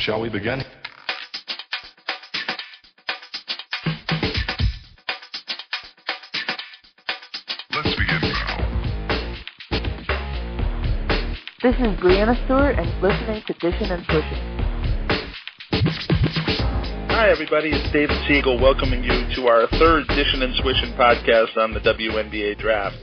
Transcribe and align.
Shall 0.00 0.20
we 0.22 0.30
begin? 0.30 0.62
Let's 7.74 7.94
begin 7.98 8.20
now. 8.22 8.56
This 11.62 11.74
is 11.74 12.00
Breanna 12.00 12.44
Stewart, 12.46 12.78
and 12.78 12.88
you're 12.88 13.10
listening 13.10 13.42
to 13.46 13.52
Dishing 13.60 13.90
and 13.90 14.06
Pushing. 14.06 14.40
Hi, 17.10 17.28
everybody. 17.28 17.68
It's 17.68 17.92
David 17.92 18.16
Siegel 18.26 18.58
welcoming 18.58 19.04
you 19.04 19.34
to 19.36 19.48
our 19.48 19.66
third 19.78 20.08
Dishing 20.08 20.40
and 20.40 20.54
Swishing 20.62 20.94
podcast 20.94 21.58
on 21.58 21.74
the 21.74 21.80
WNBA 21.80 22.58
draft. 22.58 22.96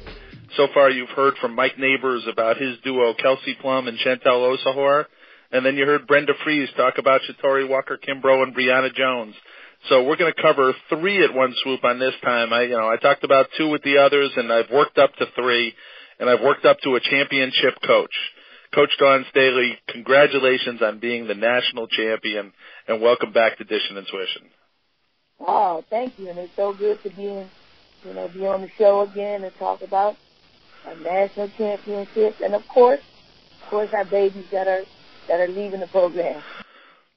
So 0.56 0.68
far, 0.74 0.90
you've 0.90 1.10
heard 1.10 1.36
from 1.40 1.54
Mike 1.54 1.78
Neighbors 1.78 2.26
about 2.28 2.58
his 2.58 2.80
duo 2.84 3.14
Kelsey 3.14 3.56
Plum 3.62 3.88
and 3.88 4.00
Chantel 4.00 4.58
Osahor, 4.58 5.06
and 5.52 5.66
then 5.66 5.76
you 5.76 5.86
heard 5.86 6.08
Brenda 6.08 6.34
Frese 6.46 6.76
talk 6.76 6.98
about 6.98 7.22
Shatori 7.22 7.68
Walker 7.68 7.98
Kimbrough 7.98 8.44
and 8.44 8.56
Brionna 8.56 8.94
Jones. 8.94 9.36
So 9.90 10.04
we're 10.04 10.18
going 10.18 10.34
to 10.34 10.42
cover 10.42 10.74
three 10.90 11.24
at 11.24 11.34
one 11.34 11.54
swoop 11.64 11.84
on 11.84 12.00
this 12.00 12.14
time. 12.24 12.52
I, 12.52 12.64
you 12.64 12.78
know, 12.78 12.90
I 12.90 12.98
talked 12.98 13.24
about 13.24 13.48
two 13.58 13.70
with 13.70 13.84
the 13.84 14.00
others, 14.00 14.32
and 14.36 14.52
I've 14.52 14.70
worked 14.72 14.98
up 14.98 15.14
to 15.16 15.26
three, 15.36 15.74
and 16.20 16.30
I've 16.30 16.42
worked 16.42 16.66
up 16.66 16.80
to 16.82 16.96
a 16.96 17.00
championship 17.00 17.76
coach. 17.86 18.14
Coach 18.74 18.90
Dawn 19.00 19.26
Staley, 19.30 19.78
congratulations 19.88 20.82
on 20.82 21.00
being 21.00 21.28
the 21.28 21.36
national 21.36 21.88
champion, 21.88 22.52
and 22.88 23.02
welcome 23.02 23.32
back 23.32 23.58
to 23.60 23.64
Dishing 23.64 23.96
and 23.96 24.08
Swishing. 24.08 24.50
Oh, 25.40 25.84
thank 25.90 26.20
you, 26.20 26.30
and 26.30 26.38
it's 26.40 26.52
so 26.56 26.74
good 26.74 27.02
to 27.04 27.10
be 27.12 27.28
in, 27.28 27.50
you 28.04 28.14
know, 28.14 28.28
be 28.28 28.46
on 28.46 28.62
the 28.62 28.70
show 28.78 29.02
again 29.02 29.44
and 29.44 29.54
talk 29.58 29.82
about 29.84 30.16
a 30.86 30.96
national 31.00 31.50
championship. 31.58 32.36
and 32.44 32.56
of 32.56 32.64
course, 32.68 33.00
of 33.64 33.70
course, 33.70 33.90
our 33.94 34.06
babies 34.06 34.46
that 34.52 34.68
are 34.68 34.82
that 35.28 35.40
are 35.40 35.48
leaving 35.48 35.80
the 35.80 35.88
program. 35.88 36.42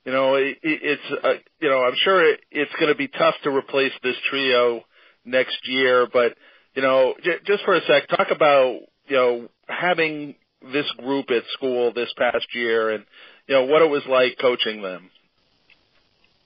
You 0.05 0.13
know, 0.13 0.35
it, 0.35 0.57
it's 0.63 1.03
uh, 1.23 1.35
you 1.61 1.69
know, 1.69 1.83
I'm 1.83 1.95
sure 2.03 2.33
it, 2.33 2.41
it's 2.51 2.73
going 2.81 2.89
to 2.93 2.97
be 2.97 3.09
tough 3.09 3.35
to 3.45 3.51
replace 3.51 3.93
this 4.03 4.17
trio 4.31 4.83
next 5.25 5.59
year, 5.69 6.09
but 6.11 6.37
you 6.75 6.83
know, 6.83 7.15
j- 7.23 7.39
just 7.45 7.65
for 7.65 7.75
a 7.75 7.81
sec, 7.83 8.09
talk 8.09 8.29
about 8.31 8.81
you 9.09 9.17
know 9.17 9.49
having 9.69 10.37
this 10.73 10.91
group 10.99 11.31
at 11.31 11.43
school 11.53 11.93
this 11.93 12.13
past 12.17 12.47
year, 12.55 12.91
and 12.91 13.05
you 13.47 13.55
know 13.55 13.65
what 13.65 13.83
it 13.83 13.91
was 13.91 14.03
like 14.09 14.39
coaching 14.41 14.83
them. 14.83 15.11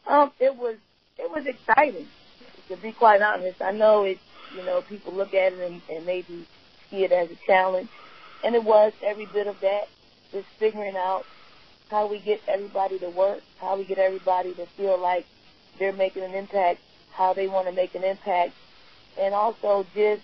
Um, 0.08 0.33
it 0.41 0.55
was 0.56 0.77
it 1.17 1.30
was 1.30 1.44
exciting, 1.46 2.08
to 2.70 2.77
be 2.77 2.92
quite 2.92 3.22
honest. 3.22 3.62
I 3.62 3.70
know 3.70 4.02
it, 4.02 4.19
you 4.55 4.64
know, 4.64 4.83
people 4.83 5.14
look 5.14 5.33
at 5.33 5.52
it 5.52 5.61
and, 5.61 5.80
and 5.89 6.05
maybe 6.05 6.46
see 6.91 6.98
it 6.98 7.12
as 7.12 7.28
a 7.30 7.39
challenge, 7.46 7.89
and 8.42 8.55
it 8.55 8.64
was 8.64 8.92
every 9.06 9.27
bit 9.27 9.46
of 9.46 9.56
that. 9.61 9.84
Just 10.33 10.46
figuring 10.58 10.96
out 10.96 11.24
how 11.90 12.06
we 12.06 12.18
get 12.18 12.40
everybody 12.48 12.98
to 12.98 13.10
work, 13.10 13.42
how 13.58 13.77
we 13.77 13.84
get 13.84 13.98
everybody 13.98 14.54
to 14.54 14.66
feel 14.77 14.98
like 14.98 15.27
they're 15.78 15.92
making 15.92 16.22
an 16.22 16.34
impact, 16.34 16.80
how 17.12 17.34
they 17.34 17.46
want 17.46 17.66
to 17.66 17.72
make 17.72 17.94
an 17.94 18.04
impact, 18.04 18.52
and 19.18 19.34
also 19.34 19.86
just 19.94 20.22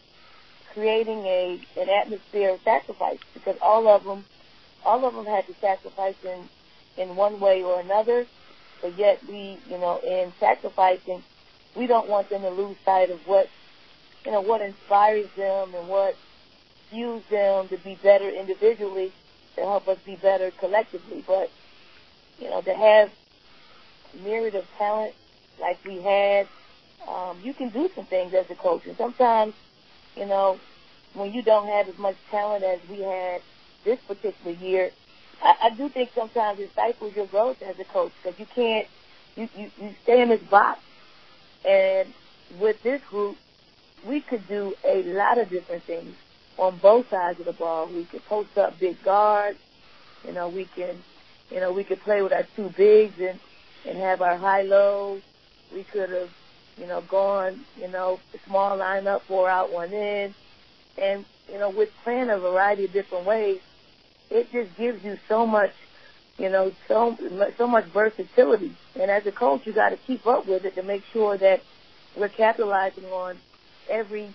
creating 0.73 1.19
a 1.27 1.61
an 1.77 1.89
atmosphere 1.89 2.51
of 2.51 2.61
sacrifice 2.63 3.19
because 3.35 3.57
all 3.61 3.89
of 3.89 4.05
them, 4.05 4.25
all 4.85 5.05
of 5.05 5.15
them 5.15 5.27
had 5.27 5.47
to 5.47 5.55
sacrifice 5.61 6.17
in 6.25 6.49
in 6.97 7.17
one 7.17 7.41
way 7.41 7.63
or 7.63 7.81
another, 7.81 8.27
but 8.83 8.97
yet 8.97 9.21
we, 9.29 9.59
you 9.69 9.79
know, 9.79 10.01
in 10.01 10.33
sacrificing, 10.41 11.23
we 11.77 11.87
don't 11.87 12.09
want 12.09 12.29
them 12.31 12.43
to 12.43 12.51
lose 12.51 12.77
sight 12.85 13.11
of 13.11 13.21
what, 13.27 13.49
you 14.25 14.33
know, 14.33 14.41
what 14.41 14.61
inspires 14.61 15.29
them 15.37 15.75
and 15.75 15.89
what 15.89 16.17
fuels 16.91 17.23
them 17.31 17.69
to 17.69 17.77
be 17.79 17.97
better 18.03 18.29
individually 18.29 19.13
to 19.57 19.63
help 19.63 19.89
us 19.89 19.99
be 20.05 20.17
better 20.17 20.51
collectively. 20.59 21.25
But 21.27 21.51
you 22.39 22.49
know, 22.51 22.61
to 22.63 22.75
have 22.75 23.11
myriad 24.23 24.55
of 24.55 24.67
talent 24.79 25.15
like 25.61 25.79
we 25.85 26.01
had, 26.01 26.49
um, 27.07 27.39
you 27.43 27.55
can 27.55 27.69
do 27.69 27.89
some 27.95 28.07
things 28.07 28.35
as 28.35 28.51
a 28.51 28.55
coach. 28.55 28.87
And 28.87 28.97
sometimes, 28.97 29.55
you 30.17 30.27
know, 30.27 30.59
when 31.15 31.33
you 31.33 31.43
don't 31.43 31.69
have 31.69 31.89
as 31.89 31.99
much 31.99 32.17
talent 32.31 32.65
as 32.65 32.81
we 32.89 33.01
had 33.01 33.43
this 33.85 33.99
particular 34.01 34.57
year, 34.57 34.91
I, 35.43 35.55
I 35.65 35.71
do 35.71 35.89
think 35.89 36.11
sometimes 36.15 36.61
it 36.61 36.71
stifles 36.73 37.15
your 37.15 37.27
growth 37.27 37.63
as 37.63 37.79
a 37.79 37.85
coach 37.85 38.13
because 38.23 38.39
you 38.39 38.47
can't, 38.47 38.87
you, 39.37 39.49
you, 39.57 39.71
you 39.81 39.95
stay 40.03 40.23
in 40.23 40.29
this 40.29 40.43
box. 40.43 40.81
And 41.65 42.13
with 42.59 42.83
this 42.83 43.03
group, 43.11 43.37
we 44.07 44.21
could 44.21 44.47
do 44.49 44.75
a 44.85 45.03
lot 45.03 45.39
of 45.39 45.51
different 45.51 45.83
things 45.83 46.15
on 46.59 46.79
both 46.79 47.09
sides 47.11 47.41
of 47.41 47.47
the 47.47 47.53
ball. 47.53 47.87
We 47.87 48.05
could 48.05 48.25
post 48.27 48.57
up 48.59 48.79
big 48.79 49.03
guards. 49.03 49.59
You 50.27 50.33
know, 50.33 50.49
we 50.49 50.67
can, 50.67 50.97
you 51.51 51.61
know, 51.61 51.73
we 51.73 51.85
could 51.85 52.01
play 52.01 52.23
with 52.23 52.33
our 52.33 52.47
two 52.57 52.71
bigs 52.77 53.15
and 53.19 53.39
and 53.87 53.97
have 53.99 54.21
our 54.21 54.37
high 54.37 54.63
lows. 54.63 55.23
We 55.73 55.85
could 55.85 56.11
have, 56.11 56.31
you 56.77 56.87
know, 56.87 57.03
gone, 57.09 57.65
you 57.79 57.89
know, 57.89 58.21
small 58.47 58.77
lineup, 58.79 59.23
four 59.23 59.49
out, 59.49 59.73
one 59.73 59.93
in, 59.93 60.35
and 60.99 61.25
you 61.51 61.59
know, 61.59 61.71
with 61.71 61.91
playing 62.05 62.31
a 62.31 62.39
variety 62.39 62.85
of 62.85 62.93
different 62.93 63.27
ways, 63.27 63.61
it 64.31 64.51
just 64.53 64.77
gives 64.77 65.03
you 65.05 65.19
so 65.29 65.47
much, 65.47 65.73
you 66.39 66.49
know, 66.49 66.73
so 66.87 67.17
so 67.57 67.67
much 67.67 67.87
versatility. 67.87 68.77
And 68.95 69.11
as 69.11 69.27
a 69.27 69.33
coach, 69.33 69.67
you 69.67 69.73
got 69.73 69.91
to 69.91 69.97
keep 69.97 70.27
up 70.27 70.47
with 70.47 70.65
it 70.65 70.75
to 70.75 70.83
make 70.83 71.03
sure 71.13 71.37
that 71.39 71.63
we're 72.17 72.29
capitalizing 72.29 73.05
on 73.07 73.39
every 73.89 74.35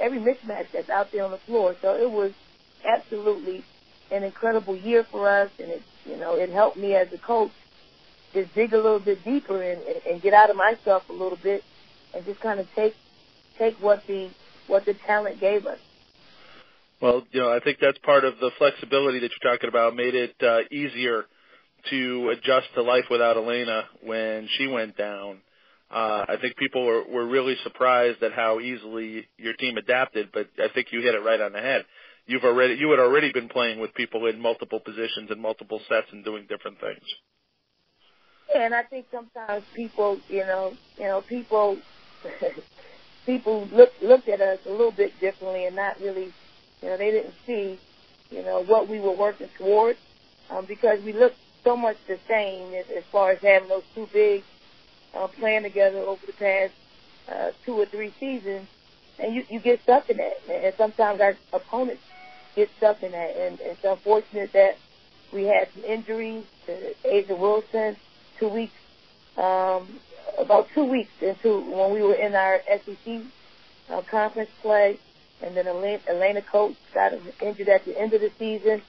every 0.00 0.18
mismatch 0.18 0.66
that's 0.72 0.90
out 0.90 1.08
there 1.12 1.24
on 1.24 1.30
the 1.30 1.40
floor. 1.46 1.74
So 1.82 1.96
it 1.96 2.10
was 2.10 2.32
absolutely 2.86 3.64
an 4.10 4.22
incredible 4.22 4.76
year 4.76 5.04
for 5.10 5.28
us, 5.28 5.50
and 5.58 5.70
it 5.70 5.82
you 6.04 6.16
know 6.16 6.34
it 6.34 6.50
helped 6.50 6.76
me 6.76 6.94
as 6.94 7.08
a 7.12 7.18
coach 7.18 7.50
just 8.34 8.54
dig 8.54 8.72
a 8.72 8.76
little 8.76 9.00
bit 9.00 9.24
deeper 9.24 9.62
and, 9.62 9.80
and, 9.82 9.96
and 10.10 10.22
get 10.22 10.34
out 10.34 10.50
of 10.50 10.56
myself 10.56 11.02
a 11.08 11.12
little 11.12 11.38
bit, 11.42 11.62
and 12.14 12.24
just 12.24 12.40
kind 12.40 12.60
of 12.60 12.66
take 12.74 12.94
take 13.58 13.76
what 13.80 14.02
the 14.06 14.30
what 14.66 14.84
the 14.84 14.94
talent 15.06 15.40
gave 15.40 15.66
us. 15.66 15.78
Well, 17.00 17.24
you 17.30 17.40
know, 17.40 17.52
I 17.52 17.60
think 17.60 17.78
that's 17.80 17.98
part 17.98 18.24
of 18.24 18.38
the 18.40 18.50
flexibility 18.58 19.20
that 19.20 19.30
you're 19.30 19.52
talking 19.52 19.68
about 19.68 19.94
made 19.94 20.14
it 20.14 20.34
uh, 20.42 20.60
easier 20.70 21.24
to 21.90 22.30
adjust 22.30 22.66
to 22.74 22.82
life 22.82 23.04
without 23.08 23.36
Alaina 23.36 23.84
when 24.02 24.48
she 24.58 24.66
went 24.66 24.96
down. 24.96 25.38
Uh, 25.90 26.24
I 26.28 26.36
think 26.40 26.56
people 26.56 26.84
were, 26.84 27.02
were 27.04 27.26
really 27.26 27.56
surprised 27.62 28.22
at 28.22 28.32
how 28.32 28.60
easily 28.60 29.26
your 29.38 29.54
team 29.54 29.78
adapted, 29.78 30.28
but 30.32 30.48
I 30.58 30.68
think 30.74 30.88
you 30.92 31.00
hit 31.00 31.14
it 31.14 31.24
right 31.24 31.40
on 31.40 31.52
the 31.52 31.60
head. 31.60 31.84
You've 32.26 32.44
already 32.44 32.74
you 32.74 32.90
had 32.90 33.00
already 33.00 33.32
been 33.32 33.48
playing 33.48 33.80
with 33.80 33.94
people 33.94 34.26
in 34.26 34.38
multiple 34.38 34.80
positions 34.80 35.30
and 35.30 35.40
multiple 35.40 35.80
sets 35.88 36.08
and 36.12 36.22
doing 36.22 36.46
different 36.46 36.78
things. 36.78 37.02
Yeah, 38.54 38.66
and 38.66 38.74
I 38.74 38.82
think 38.82 39.06
sometimes 39.10 39.64
people, 39.74 40.18
you 40.28 40.40
know, 40.40 40.74
you 40.98 41.04
know, 41.04 41.22
people 41.26 41.78
people 43.26 43.66
look 43.72 43.90
looked 44.02 44.28
at 44.28 44.42
us 44.42 44.58
a 44.66 44.70
little 44.70 44.92
bit 44.92 45.12
differently 45.20 45.64
and 45.64 45.74
not 45.74 45.98
really, 46.02 46.34
you 46.82 46.88
know, 46.88 46.98
they 46.98 47.10
didn't 47.10 47.34
see, 47.46 47.78
you 48.30 48.42
know, 48.42 48.62
what 48.62 48.90
we 48.90 49.00
were 49.00 49.16
working 49.16 49.48
towards 49.56 49.98
um, 50.50 50.66
because 50.68 50.98
we 51.06 51.14
looked 51.14 51.36
so 51.64 51.78
much 51.78 51.96
the 52.08 52.18
same 52.28 52.74
as, 52.74 52.84
as 52.94 53.04
far 53.10 53.30
as 53.32 53.38
having 53.40 53.70
those 53.70 53.82
two 53.94 54.06
big 54.12 54.42
uh, 55.14 55.26
playing 55.38 55.62
together 55.62 55.98
over 55.98 56.24
the 56.26 56.32
past 56.32 56.72
uh, 57.30 57.50
two 57.64 57.74
or 57.74 57.86
three 57.86 58.12
seasons, 58.18 58.66
and 59.18 59.34
you 59.34 59.44
you 59.48 59.60
get 59.60 59.82
stuck 59.82 60.08
in 60.10 60.16
that, 60.18 60.34
and 60.50 60.74
sometimes 60.76 61.20
our 61.20 61.36
opponents 61.52 62.02
get 62.54 62.68
stuck 62.76 63.02
in 63.02 63.12
that, 63.12 63.36
and 63.36 63.58
it's 63.60 63.84
unfortunate 63.84 64.52
that 64.52 64.76
we 65.32 65.44
had 65.44 65.68
some 65.74 65.84
injuries 65.84 66.44
to 66.66 66.94
A'ja 67.04 67.38
Wilson 67.38 67.96
two 68.38 68.48
weeks, 68.48 68.72
um, 69.36 70.00
about 70.38 70.68
two 70.74 70.84
weeks 70.84 71.10
into 71.20 71.60
when 71.60 71.92
we 71.92 72.02
were 72.02 72.14
in 72.14 72.34
our 72.34 72.60
SEC 72.84 73.22
uh, 73.90 74.02
conference 74.10 74.50
play, 74.62 74.98
and 75.42 75.56
then 75.56 75.66
Alaina, 75.66 76.00
Alaina 76.08 76.42
Coates 76.42 76.78
got 76.94 77.12
injured 77.42 77.68
at 77.68 77.84
the 77.84 77.98
end 77.98 78.12
of 78.14 78.20
the 78.20 78.30
season, 78.38 78.82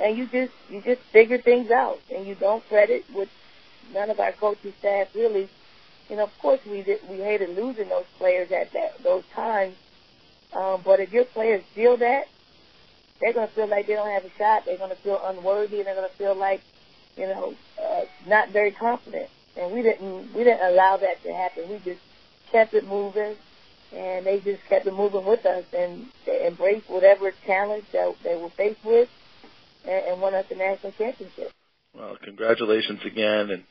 and 0.00 0.16
you 0.16 0.26
just 0.26 0.52
you 0.68 0.82
just 0.82 1.00
figure 1.12 1.38
things 1.38 1.70
out, 1.70 1.98
and 2.14 2.26
you 2.26 2.34
don't 2.34 2.66
credit 2.68 3.04
with 3.14 3.28
none 3.92 4.10
of 4.10 4.20
our 4.20 4.32
coaching 4.32 4.72
staff 4.78 5.08
really. 5.14 5.48
You 6.08 6.16
know, 6.16 6.24
of 6.24 6.38
course 6.38 6.60
we 6.64 6.82
did, 6.82 7.00
we 7.10 7.18
hated 7.18 7.50
losing 7.50 7.88
those 7.90 8.06
players 8.16 8.50
at 8.50 8.72
that 8.72 9.02
those 9.02 9.24
times, 9.34 9.76
um, 10.54 10.80
but 10.84 11.00
if 11.00 11.12
your 11.12 11.26
players 11.26 11.62
feel 11.74 11.98
that, 11.98 12.28
they're 13.20 13.32
to 13.32 13.46
feel 13.48 13.66
like 13.66 13.86
they 13.86 13.94
don't 13.94 14.10
have 14.10 14.24
a 14.24 14.30
shot. 14.38 14.64
They're 14.64 14.78
to 14.78 14.94
feel 14.96 15.20
unworthy, 15.24 15.78
and 15.78 15.86
they're 15.86 15.94
to 15.96 16.14
feel 16.14 16.34
like, 16.34 16.62
you 17.16 17.26
know, 17.26 17.54
uh, 17.82 18.02
not 18.26 18.50
very 18.50 18.70
confident. 18.70 19.28
And 19.56 19.72
we 19.72 19.82
didn't 19.82 20.32
we 20.34 20.44
didn't 20.44 20.72
allow 20.72 20.96
that 20.96 21.22
to 21.24 21.32
happen. 21.32 21.68
We 21.68 21.78
just 21.78 22.00
kept 22.52 22.74
it 22.74 22.86
moving, 22.86 23.34
and 23.92 24.24
they 24.24 24.40
just 24.40 24.64
kept 24.68 24.86
it 24.86 24.94
moving 24.94 25.24
with 25.24 25.44
us, 25.44 25.64
and 25.72 26.06
they 26.24 26.46
embraced 26.46 26.88
whatever 26.88 27.32
challenge 27.44 27.84
that 27.92 28.14
they 28.22 28.36
were 28.36 28.50
faced 28.50 28.84
with, 28.84 29.08
and, 29.84 30.06
and 30.06 30.20
won 30.20 30.34
us 30.34 30.46
the 30.48 30.54
national 30.54 30.92
championship. 30.92 31.52
Well, 31.98 32.16
congratulations 32.22 33.00
again, 33.04 33.50
and 33.50 33.64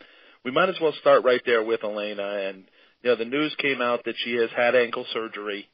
we 0.44 0.52
might 0.52 0.68
as 0.68 0.76
well 0.82 0.94
start 1.00 1.24
right 1.24 1.42
there 1.46 1.64
with 1.64 1.84
Alaina. 1.84 2.50
And 2.50 2.66
you 3.02 3.12
know, 3.12 3.16
the 3.16 3.24
news 3.24 3.56
came 3.58 3.82
out 3.82 4.04
that 4.04 4.16
she 4.24 4.34
has 4.34 4.50
had 4.56 4.76
ankle 4.76 5.06
surgery, 5.14 5.66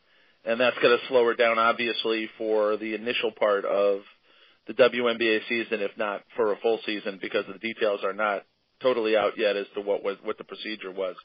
and 0.45 0.59
that's 0.59 0.77
going 0.77 0.95
to 0.95 1.07
slow 1.07 1.25
her 1.25 1.33
down, 1.33 1.57
obviously, 1.57 2.29
for 2.38 2.77
the 2.77 2.94
initial 2.94 3.31
part 3.31 3.65
of 3.65 4.01
the 4.67 4.73
WNBA 4.73 5.39
season, 5.50 5.81
if 5.81 5.97
not 5.97 6.21
for 6.35 6.53
a 6.53 6.57
full 6.57 6.79
season, 6.85 7.17
because 7.19 7.44
the 7.51 7.57
details 7.57 8.01
are 8.03 8.13
not 8.13 8.44
totally 8.83 9.17
out 9.17 9.33
yet 9.35 9.55
as 9.55 9.65
to 9.73 9.81
what 9.81 10.03
was 10.03 10.17
what 10.23 10.38
the 10.38 10.44
procedure 10.44 10.91
was. 10.91 11.15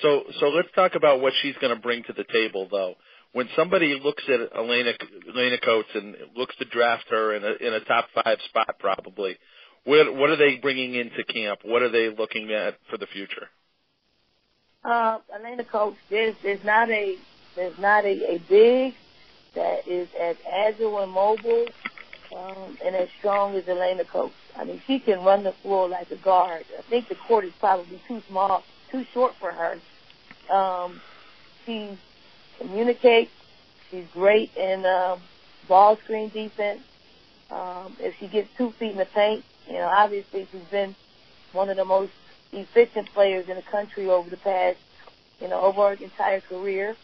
So 0.00 0.22
so 0.38 0.46
let's 0.50 0.68
talk 0.76 0.94
about 0.94 1.20
what 1.20 1.32
she's 1.42 1.56
going 1.60 1.74
to 1.74 1.82
bring 1.82 2.04
to 2.04 2.12
the 2.12 2.24
table, 2.32 2.68
though. 2.70 2.94
When 3.32 3.48
somebody 3.56 3.98
looks 4.02 4.22
at 4.28 4.56
Alaina 4.56 4.92
Alaina 5.28 5.58
Coates 5.58 5.88
and 5.94 6.14
looks 6.36 6.54
to 6.58 6.66
draft 6.66 7.06
her 7.10 7.34
in 7.34 7.42
a 7.42 7.66
in 7.66 7.74
a 7.74 7.80
top 7.80 8.06
five 8.14 8.38
spot, 8.48 8.76
probably, 8.78 9.36
what 9.84 10.14
what 10.14 10.30
are 10.30 10.36
they 10.36 10.56
bringing 10.56 10.94
into 10.94 11.24
camp? 11.24 11.60
What 11.64 11.82
are 11.82 11.90
they 11.90 12.14
looking 12.14 12.52
at 12.52 12.76
for 12.90 12.98
the 12.98 13.06
future? 13.06 13.48
Uh, 14.84 15.18
Alaina 15.38 15.64
Coates, 15.64 15.96
there's 16.10 16.34
there's 16.42 16.64
not 16.64 16.90
a 16.90 17.16
there's 17.56 17.78
not 17.78 18.04
a, 18.04 18.34
a 18.34 18.42
big 18.48 18.94
that 19.54 19.88
is 19.88 20.08
as 20.20 20.36
agile 20.50 21.00
and 21.00 21.10
mobile 21.10 21.66
um, 22.36 22.78
and 22.84 22.94
as 22.94 23.08
strong 23.18 23.56
as 23.56 23.64
Alaina 23.66 24.04
Coates. 24.04 24.34
I 24.56 24.64
mean, 24.64 24.80
she 24.86 25.00
can 25.00 25.24
run 25.24 25.44
the 25.44 25.54
floor 25.62 25.88
like 25.88 26.10
a 26.10 26.16
guard. 26.16 26.64
I 26.78 26.88
think 26.88 27.08
the 27.08 27.16
court 27.26 27.44
is 27.44 27.52
probably 27.58 28.00
too 28.06 28.20
small, 28.28 28.62
too 28.90 29.04
short 29.12 29.32
for 29.40 29.52
her. 29.52 30.54
Um, 30.54 31.00
she 31.64 31.98
communicates. 32.58 33.30
She's 33.90 34.04
great 34.12 34.50
in 34.56 34.84
um, 34.84 35.20
ball 35.68 35.96
screen 36.04 36.28
defense. 36.30 36.80
Um, 37.50 37.96
if 37.98 38.14
she 38.20 38.28
gets 38.28 38.48
two 38.58 38.72
feet 38.78 38.92
in 38.92 38.98
the 38.98 39.06
paint, 39.06 39.44
you 39.68 39.74
know, 39.74 39.86
obviously 39.86 40.48
she's 40.50 40.70
been 40.70 40.96
one 41.52 41.68
of 41.68 41.76
the 41.76 41.84
most 41.84 42.12
efficient 42.52 43.08
players 43.14 43.48
in 43.48 43.56
the 43.56 43.62
country 43.62 44.08
over 44.08 44.28
the 44.30 44.36
past, 44.38 44.78
you 45.40 45.48
know, 45.48 45.60
over 45.60 45.94
her 45.94 46.02
entire 46.02 46.40
career. 46.40 46.96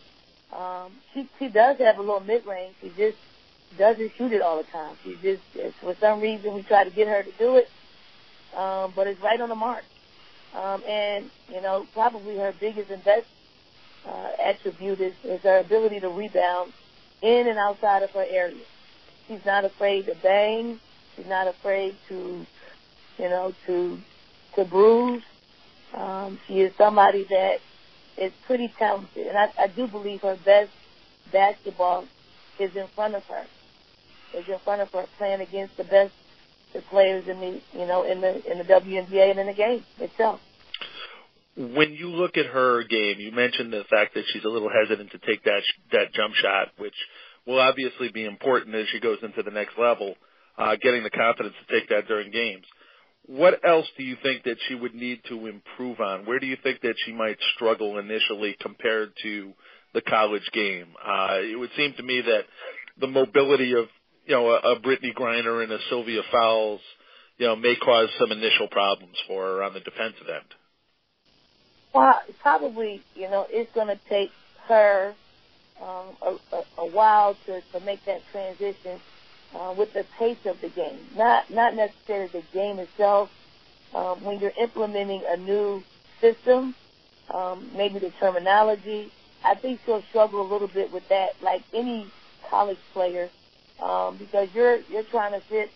Um, 0.57 0.93
she 1.13 1.29
she 1.39 1.49
does 1.49 1.79
have 1.79 1.99
a 1.99 2.01
little 2.01 2.21
mid 2.21 2.47
range. 2.47 2.75
She 2.81 2.91
just 2.97 3.17
doesn't 3.79 4.13
shoot 4.17 4.33
it 4.33 4.43
all 4.43 4.59
the 4.59 4.71
time. 4.71 4.97
She 5.05 5.17
just 5.23 5.43
for 5.81 5.95
some 6.01 6.21
reason 6.21 6.55
we 6.55 6.63
try 6.63 6.85
to 6.85 6.91
get 6.91 7.09
her 7.09 7.23
to 7.23 7.33
do 7.39 7.57
it, 7.57 7.69
um, 8.57 8.93
but 8.95 9.07
it's 9.07 9.21
right 9.21 9.41
on 9.41 9.49
the 9.49 9.55
mark. 9.55 9.85
Um, 10.55 10.83
and 10.87 11.31
you 11.53 11.61
know, 11.61 11.87
probably 11.93 12.37
her 12.37 12.55
biggest 12.61 12.91
and 12.91 13.03
best 13.05 13.27
uh, 14.07 14.29
attribute 14.43 15.01
is, 15.01 15.15
is 15.25 15.41
her 15.43 15.59
ability 15.59 16.01
to 16.01 16.09
rebound 16.09 16.73
in 17.23 17.49
and 17.49 17.59
outside 17.59 18.03
of 18.03 18.11
her 18.11 18.25
area. 18.29 18.63
She's 19.27 19.45
not 19.45 19.65
afraid 19.65 20.07
to 20.07 20.15
bang. 20.23 20.79
She's 21.17 21.27
not 21.27 21.47
afraid 21.47 21.95
to, 22.09 22.47
you 23.19 23.29
know, 23.29 23.53
to 23.67 23.99
to 24.57 24.65
bruise. 24.65 25.23
Um, 25.97 26.39
she 26.47 26.61
is 26.61 26.73
somebody 26.77 27.27
that 27.31 27.57
is 28.17 28.33
pretty 28.47 28.73
talented, 28.79 29.27
and 29.27 29.37
I, 29.37 29.51
I 29.59 29.67
do 29.69 29.87
believe 29.87 30.23
her 30.23 30.37
best 30.45 30.71
basketball 31.33 32.05
is 32.59 32.75
in 32.75 32.87
front 32.95 33.15
of 33.15 33.23
her. 33.25 33.45
Is 34.35 34.49
in 34.49 34.59
front 34.65 34.83
of 34.83 34.91
her 34.93 35.07
playing 35.19 35.41
against 35.41 35.77
the 35.77 35.85
best 35.85 36.13
the 36.75 36.83
players 36.91 37.25
in 37.29 37.41
the 37.41 37.61
you 37.73 37.87
know 37.87 38.03
in 38.05 38.21
the 38.21 38.51
in 38.51 38.59
the 38.59 38.65
WNBA 38.65 39.31
and 39.31 39.39
in 39.39 39.47
the 39.47 39.55
game 39.55 39.85
itself. 39.99 40.41
When 41.57 41.93
you 41.93 42.09
look 42.09 42.37
at 42.37 42.47
her 42.47 42.83
game, 42.83 43.21
you 43.21 43.31
mentioned 43.31 43.73
the 43.73 43.85
fact 43.89 44.15
that 44.15 44.25
she's 44.33 44.45
a 44.45 44.49
little 44.49 44.69
hesitant 44.69 45.13
to 45.13 45.19
take 45.19 45.45
that 45.45 45.63
that 45.93 46.13
jump 46.13 46.35
shot, 46.35 46.69
which 46.79 46.95
will 47.47 47.61
obviously 47.61 48.09
be 48.09 48.25
important 48.25 48.75
as 48.75 48.87
she 48.89 48.99
goes 48.99 49.19
into 49.23 49.43
the 49.43 49.53
next 49.53 49.79
level, 49.79 50.17
uh, 50.59 50.77
getting 50.81 51.03
the 51.03 51.11
confidence 51.11 51.55
to 51.67 51.81
take 51.81 51.89
that 51.89 52.07
during 52.07 52.31
games. 52.31 52.65
What 53.27 53.61
else 53.67 53.87
do 53.97 54.05
you 54.05 54.17
think 54.23 54.45
that 54.45 54.57
she 54.69 54.75
would 54.75 54.95
need 54.95 55.21
to 55.29 55.47
improve 55.47 56.01
on? 56.01 56.27
Where 56.27 56.39
do 56.39 56.47
you 56.47 56.57
think 56.63 56.83
that 56.83 56.95
she 57.05 57.13
might 57.13 57.39
struggle 57.55 57.99
initially 57.99 58.55
compared 58.61 59.13
to 59.23 59.53
the 59.95 60.03
college 60.03 60.49
game? 60.53 60.89
Uh, 61.03 61.39
it 61.41 61.59
would 61.59 61.71
seem 61.77 61.95
to 61.97 62.03
me 62.03 62.21
that 62.21 62.43
the 63.01 63.07
mobility 63.07 63.73
of 63.73 63.87
you 64.27 64.35
know 64.35 64.51
a, 64.51 64.73
a 64.73 64.81
Brittney 64.81 65.15
Griner 65.15 65.63
and 65.63 65.73
a 65.73 65.79
Sylvia 65.89 66.21
Fowles, 66.31 66.81
you 67.39 67.47
know, 67.47 67.57
may 67.57 67.77
cause 67.77 68.09
some 68.19 68.31
initial 68.31 68.69
problems 68.71 69.17
for 69.27 69.43
her 69.43 69.63
on 69.63 69.73
the 69.73 69.81
defensive 69.81 70.29
end. 70.29 70.55
Well, 71.95 72.21
probably 72.43 73.03
you 73.15 73.31
know 73.31 73.47
it's 73.49 73.73
going 73.75 73.89
to 73.89 74.01
take 74.11 74.31
her 74.69 75.15
um, 75.83 76.17
a, 76.23 76.37
a, 76.53 76.63
a 76.79 76.87
while 76.87 77.37
to, 77.47 77.61
to 77.73 77.85
make 77.85 78.05
that 78.05 78.21
transition 78.33 79.01
uh, 79.55 79.75
with 79.77 79.93
the 79.93 80.05
pace 80.19 80.39
of 80.47 80.61
the 80.61 80.69
game. 80.69 80.99
Not 81.17 81.51
not 81.51 81.75
necessarily 81.75 82.29
the 82.33 82.43
game 82.53 82.79
itself. 82.79 83.31
Um, 83.95 84.25
when 84.25 84.41
you're 84.41 84.53
implementing 84.61 85.23
a 85.29 85.37
new 85.37 85.83
system, 86.21 86.75
um, 87.33 87.71
maybe 87.77 88.01
the 88.01 88.11
terminology, 88.21 89.13
I 89.45 89.55
think 89.55 89.81
she'll 89.87 90.03
struggle 90.11 90.43
a 90.43 90.49
little 90.53 90.69
bit 90.69 90.93
with 90.93 91.09
that, 91.11 91.31
like 91.43 91.63
any 91.73 92.11
college 92.51 92.79
player, 92.93 93.31
um, 93.83 94.17
because 94.19 94.49
you're 94.55 94.81
you're 94.91 95.05
trying 95.05 95.33
to 95.33 95.41
fit, 95.49 95.71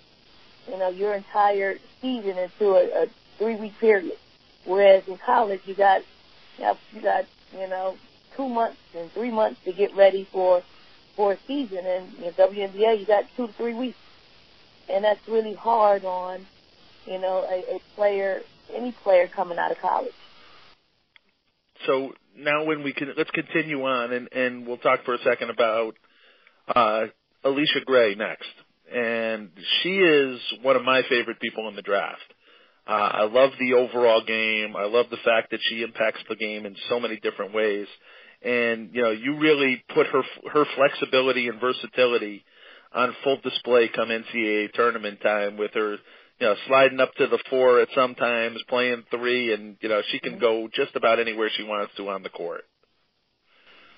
you 0.70 0.78
know, 0.78 0.90
your 0.90 1.14
entire 1.14 1.76
season 2.02 2.38
into 2.38 2.70
a, 2.74 3.04
a 3.04 3.06
three 3.38 3.56
week 3.56 3.74
period. 3.81 4.14
Whereas 4.64 5.04
in 5.06 5.19
college, 5.24 5.60
you 5.66 5.74
got 5.74 6.02
you, 6.58 6.64
have, 6.64 6.78
you 6.92 7.00
got 7.02 7.26
you 7.52 7.69
know 7.69 7.96
two 8.36 8.48
months 8.48 8.78
and 8.96 9.12
three 9.12 9.31
months 9.31 9.60
to 9.64 9.72
get 9.72 9.94
ready 9.96 10.28
for 10.32 10.62
for 11.19 11.32
a 11.32 11.38
season. 11.49 11.85
And 11.85 12.15
in 12.23 12.32
WNBA, 12.32 13.00
you 13.00 13.05
got 13.05 13.25
two 13.37 13.49
to 13.49 13.53
three 13.55 13.75
weeks, 13.75 13.99
and 14.88 15.05
that's 15.05 15.20
really 15.29 15.53
hard 15.53 16.05
on, 16.05 16.47
you 17.05 17.20
know, 17.20 17.44
a, 17.50 17.76
a 17.76 17.81
player, 17.97 18.41
any 18.73 18.94
player 19.03 19.29
coming 19.29 19.59
out 19.59 19.73
of 19.73 19.79
college. 19.79 20.12
So 21.87 22.12
now, 22.37 22.65
when 22.65 22.85
we 22.85 22.93
can, 22.93 23.12
let's 23.17 23.31
continue 23.32 23.82
on, 23.82 24.12
and 24.12 24.29
and 24.32 24.67
we'll 24.67 24.79
talk 24.79 25.05
for 25.05 25.15
a 25.15 25.19
second 25.19 25.50
about 25.50 25.94
uh, 26.75 27.06
Allisha 27.44 27.85
Gray 27.85 28.15
next. 28.15 28.49
And 28.93 29.50
she 29.82 29.91
is 29.99 30.41
one 30.62 30.76
of 30.76 30.82
my 30.82 31.03
favorite 31.11 31.41
people 31.41 31.69
in 31.69 31.76
the 31.76 31.82
draft. 31.82 32.23
Uh, 32.87 32.93
I 32.93 33.25
love 33.25 33.50
the 33.61 33.75
overall 33.75 34.25
game. 34.25 34.75
I 34.75 34.87
love 34.87 35.06
the 35.11 35.19
fact 35.19 35.50
that 35.50 35.61
she 35.69 35.82
impacts 35.82 36.20
the 36.29 36.37
game 36.37 36.65
in 36.65 36.75
so 36.88 36.99
many 36.99 37.17
different 37.17 37.53
ways 37.53 37.87
and 38.43 38.90
you 38.93 39.02
know 39.02 39.11
you 39.11 39.38
really 39.38 39.82
put 39.94 40.06
her 40.06 40.23
her 40.52 40.64
flexibility 40.76 41.49
and 41.49 41.61
versatility 41.61 42.44
on 42.93 43.14
full 43.25 43.38
display 43.40 43.88
come 43.88 44.08
NCAA 44.08 44.73
tournament 44.73 45.20
time 45.20 45.56
with 45.56 45.73
her 45.75 45.93
you 46.38 46.46
know 46.46 46.55
sliding 46.67 47.00
up 47.00 47.12
to 47.14 47.26
the 47.26 47.38
four 47.50 47.81
at 47.81 47.88
some 47.94 48.14
times 48.14 48.62
playing 48.69 49.05
three 49.11 49.52
and 49.52 49.76
you 49.81 49.88
know 49.88 50.02
she 50.11 50.19
can 50.20 50.38
go 50.38 50.69
just 50.73 50.94
about 50.94 51.19
anywhere 51.19 51.50
she 51.56 51.64
wants 51.64 51.93
to 51.96 52.08
on 52.08 52.23
the 52.23 52.29
court. 52.29 52.62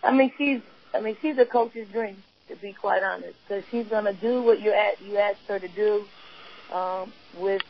I 0.03 0.13
mean 0.13 0.33
she's 0.39 0.61
I 0.95 1.01
mean 1.01 1.17
she's 1.21 1.37
a 1.39 1.47
coach's 1.47 1.89
dream 1.93 2.23
to 2.49 2.57
be 2.57 2.73
quite 2.73 3.03
honest. 3.03 3.37
Because 3.47 3.65
she's 3.71 3.87
going 3.87 4.05
to 4.05 4.15
do 4.15 4.43
what 4.43 4.61
you 4.61 4.73
ask 4.73 5.01
you 5.03 5.19
asked 5.19 5.39
her 5.49 5.59
to 5.59 5.69
do 5.69 6.05
um 6.75 7.13
with 7.37 7.63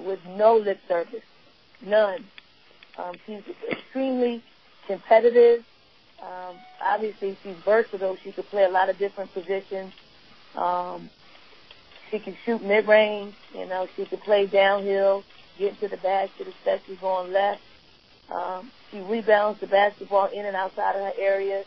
with 0.00 0.20
no 0.26 0.56
lip 0.56 0.78
service. 0.88 1.22
None. 1.84 2.24
Um 2.98 3.12
she's 3.26 3.42
extremely 3.70 4.42
competitive. 4.86 5.64
Um, 6.22 6.56
obviously, 6.82 7.36
she's 7.42 7.56
versatile. 7.64 8.16
She 8.24 8.32
could 8.32 8.48
play 8.50 8.64
a 8.64 8.70
lot 8.70 8.88
of 8.88 8.98
different 8.98 9.32
positions. 9.34 9.92
Um, 10.56 11.10
she 12.10 12.18
can 12.18 12.36
shoot 12.44 12.62
mid 12.62 12.88
range. 12.88 13.34
You 13.54 13.66
know, 13.66 13.86
she 13.96 14.04
can 14.06 14.18
play 14.18 14.46
downhill, 14.46 15.24
get 15.58 15.74
into 15.74 15.88
the 15.88 16.00
basket, 16.00 16.46
especially 16.48 16.96
going 16.96 17.32
left. 17.32 17.60
Um, 18.34 18.70
she 18.90 18.98
rebounds 19.00 19.60
the 19.60 19.66
basketball 19.66 20.28
in 20.32 20.44
and 20.46 20.56
outside 20.56 20.96
of 20.96 21.02
her 21.02 21.12
area, 21.18 21.64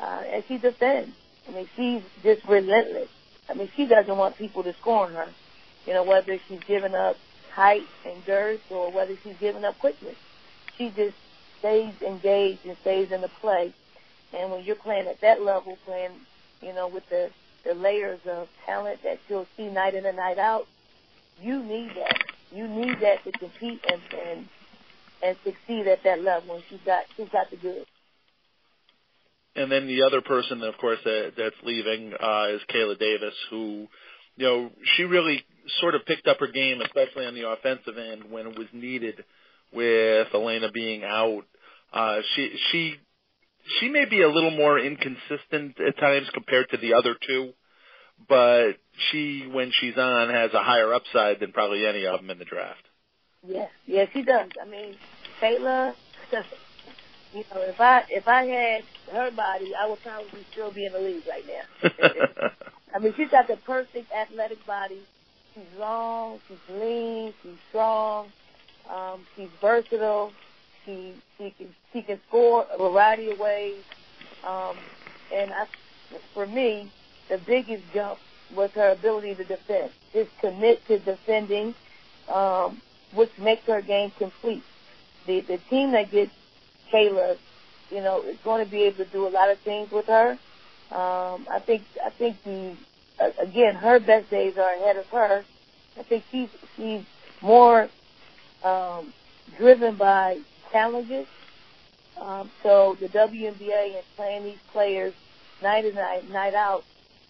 uh, 0.00 0.22
and 0.26 0.44
she 0.48 0.58
defends. 0.58 1.12
I 1.48 1.52
mean, 1.52 1.68
she's 1.76 2.02
just 2.22 2.46
relentless. 2.48 3.08
I 3.48 3.54
mean, 3.54 3.68
she 3.76 3.86
doesn't 3.86 4.16
want 4.16 4.36
people 4.36 4.62
to 4.62 4.74
score 4.80 5.06
on 5.06 5.12
her. 5.12 5.28
You 5.86 5.92
know, 5.92 6.02
whether 6.04 6.38
she's 6.48 6.60
giving 6.66 6.94
up 6.94 7.16
height 7.52 7.82
and 8.06 8.24
girth 8.24 8.60
or 8.70 8.90
whether 8.90 9.14
she's 9.22 9.36
giving 9.38 9.64
up 9.64 9.78
quickness. 9.78 10.16
She 10.78 10.90
just 10.96 11.14
stays 11.64 11.94
engaged 12.06 12.60
and 12.66 12.76
stays 12.82 13.10
in 13.10 13.22
the 13.22 13.30
play. 13.40 13.72
And 14.36 14.52
when 14.52 14.64
you're 14.64 14.76
playing 14.76 15.06
at 15.06 15.20
that 15.22 15.40
level, 15.40 15.78
playing, 15.86 16.10
you 16.60 16.74
know, 16.74 16.88
with 16.88 17.04
the, 17.08 17.30
the 17.64 17.72
layers 17.72 18.20
of 18.30 18.48
talent 18.66 19.00
that 19.02 19.18
you'll 19.28 19.46
see 19.56 19.68
night 19.68 19.94
in 19.94 20.04
and 20.04 20.16
night 20.16 20.38
out, 20.38 20.64
you 21.40 21.62
need 21.62 21.90
that. 21.96 22.18
You 22.52 22.68
need 22.68 23.00
that 23.00 23.24
to 23.24 23.32
compete 23.32 23.80
and 23.90 24.00
and, 24.26 24.48
and 25.24 25.36
succeed 25.42 25.88
at 25.88 26.04
that 26.04 26.22
level. 26.22 26.56
And 26.56 26.64
she's 26.68 26.80
got 26.84 27.04
she's 27.16 27.28
got 27.30 27.50
the 27.50 27.56
goods. 27.56 27.86
And 29.56 29.72
then 29.72 29.86
the 29.86 30.02
other 30.02 30.20
person, 30.20 30.62
of 30.62 30.76
course, 30.78 30.98
that, 31.04 31.32
that's 31.38 31.54
leaving 31.62 32.12
uh, 32.12 32.46
is 32.50 32.60
Kaela 32.72 32.98
Davis, 32.98 33.34
who, 33.50 33.86
you 34.36 34.46
know, 34.46 34.70
she 34.96 35.04
really 35.04 35.44
sort 35.80 35.94
of 35.94 36.04
picked 36.06 36.26
up 36.26 36.40
her 36.40 36.48
game, 36.48 36.80
especially 36.80 37.24
on 37.24 37.34
the 37.34 37.48
offensive 37.48 37.96
end 37.96 38.30
when 38.30 38.48
it 38.48 38.58
was 38.58 38.66
needed 38.72 39.24
with 39.74 40.28
Alaina 40.32 40.70
being 40.72 41.04
out 41.04 41.44
uh, 41.94 42.18
she 42.34 42.50
she 42.70 42.96
she 43.78 43.88
may 43.88 44.04
be 44.04 44.20
a 44.20 44.28
little 44.28 44.50
more 44.50 44.78
inconsistent 44.78 45.80
at 45.80 45.96
times 45.98 46.28
compared 46.34 46.68
to 46.70 46.76
the 46.76 46.94
other 46.94 47.14
two, 47.26 47.52
but 48.28 48.72
she 49.10 49.48
when 49.50 49.70
she's 49.72 49.96
on 49.96 50.28
has 50.28 50.52
a 50.52 50.62
higher 50.62 50.92
upside 50.92 51.38
than 51.38 51.52
probably 51.52 51.86
any 51.86 52.04
of 52.04 52.20
them 52.20 52.30
in 52.30 52.38
the 52.38 52.44
draft. 52.44 52.82
Yes, 53.46 53.70
yes, 53.86 54.08
she 54.12 54.22
does. 54.22 54.50
I 54.60 54.68
mean, 54.68 54.96
Taylor. 55.40 55.94
You 57.32 57.44
know, 57.52 57.62
if 57.62 57.80
I 57.80 58.02
if 58.10 58.26
I 58.26 58.44
had 58.44 58.82
her 59.12 59.30
body, 59.30 59.72
I 59.80 59.88
would 59.88 60.00
probably 60.02 60.44
still 60.50 60.72
be 60.72 60.86
in 60.86 60.92
the 60.92 60.98
league 60.98 61.22
right 61.28 61.44
now. 61.46 62.48
I 62.94 62.98
mean, 62.98 63.14
she's 63.16 63.30
got 63.30 63.46
the 63.46 63.56
perfect 63.64 64.10
athletic 64.12 64.64
body. 64.66 65.00
She's 65.54 65.78
long, 65.78 66.40
she's 66.48 66.58
lean, 66.68 67.34
she's 67.42 67.58
strong. 67.68 68.28
Um, 68.92 69.26
she's 69.36 69.48
versatile. 69.60 70.32
She 70.84 71.14
she 71.38 71.54
can 71.56 71.74
she 71.92 72.02
can 72.02 72.20
score 72.28 72.66
a 72.72 72.78
variety 72.78 73.30
of 73.30 73.38
ways. 73.38 73.82
Um, 74.46 74.76
and 75.34 75.52
I, 75.52 75.66
for 76.34 76.46
me, 76.46 76.90
the 77.30 77.38
biggest 77.38 77.82
jump 77.94 78.18
was 78.54 78.70
her 78.74 78.90
ability 78.90 79.34
to 79.36 79.44
defend. 79.44 79.90
Just 80.12 80.30
commit 80.40 80.86
to 80.88 80.98
defending, 80.98 81.74
um, 82.32 82.80
which 83.14 83.30
makes 83.38 83.62
her 83.66 83.80
game 83.80 84.12
complete. 84.18 84.62
The 85.26 85.40
the 85.40 85.58
team 85.70 85.92
that 85.92 86.10
gets 86.12 86.30
Kaela, 86.92 87.36
you 87.90 88.02
know, 88.02 88.22
is 88.22 88.36
going 88.44 88.64
to 88.64 88.70
be 88.70 88.82
able 88.82 89.04
to 89.04 89.10
do 89.10 89.26
a 89.26 89.30
lot 89.30 89.50
of 89.50 89.58
things 89.60 89.90
with 89.90 90.06
her. 90.06 90.32
Um, 90.90 91.46
I 91.50 91.60
think 91.64 91.82
I 92.04 92.10
think 92.10 92.36
the 92.44 92.76
again 93.40 93.74
her 93.74 93.98
best 93.98 94.30
days 94.30 94.54
are 94.58 94.74
ahead 94.74 94.96
of 94.96 95.06
her. 95.06 95.44
I 95.98 96.02
think 96.02 96.24
she's 96.30 96.48
she's 96.76 97.02
more 97.40 97.88
um, 98.64 99.12
driven 99.58 99.96
by 99.96 100.38
challenges. 100.72 101.26
Um, 102.20 102.50
so 102.62 102.96
the 103.00 103.08
WNBA 103.08 103.96
and 103.96 104.04
playing 104.16 104.44
these 104.44 104.58
players 104.72 105.12
night 105.62 105.84
in 105.84 105.94
night, 105.94 106.30
night 106.30 106.54
out 106.54 106.82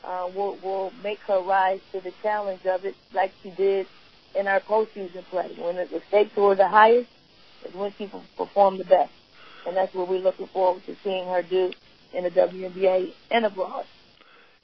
uh, 0.05 0.29
will 0.35 0.59
will 0.63 0.93
make 1.03 1.19
her 1.27 1.41
rise 1.43 1.81
to 1.93 2.01
the 2.01 2.13
challenge 2.23 2.61
of 2.67 2.85
it, 2.85 2.95
like 3.15 3.33
she 3.43 3.51
did 3.51 3.87
in 4.35 4.47
our 4.47 4.61
postseason 4.61 5.25
play. 5.31 5.51
When 5.59 5.77
the 5.77 6.03
stakes 6.09 6.37
were 6.37 6.55
the 6.55 6.69
highest, 6.69 7.09
is 7.67 7.75
when 7.75 7.93
she 7.97 8.11
performed 8.37 8.81
the 8.81 8.85
best, 8.85 9.13
and 9.67 9.77
that's 9.77 9.95
what 9.95 10.09
we're 10.09 10.19
looking 10.19 10.49
forward 10.49 10.83
to 10.87 10.97
seeing 11.03 11.27
her 11.27 11.43
do 11.43 11.73
in 12.13 12.25
the 12.25 12.31
WNBA 12.31 13.13
and 13.31 13.45
abroad. 13.45 13.85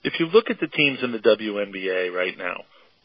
If 0.03 0.15
you 0.19 0.27
look 0.27 0.51
at 0.51 0.61
the 0.61 0.69
teams 0.69 1.01
in 1.03 1.13
the 1.13 1.19
WNBA 1.19 2.13
right 2.15 2.37
now, 2.37 2.57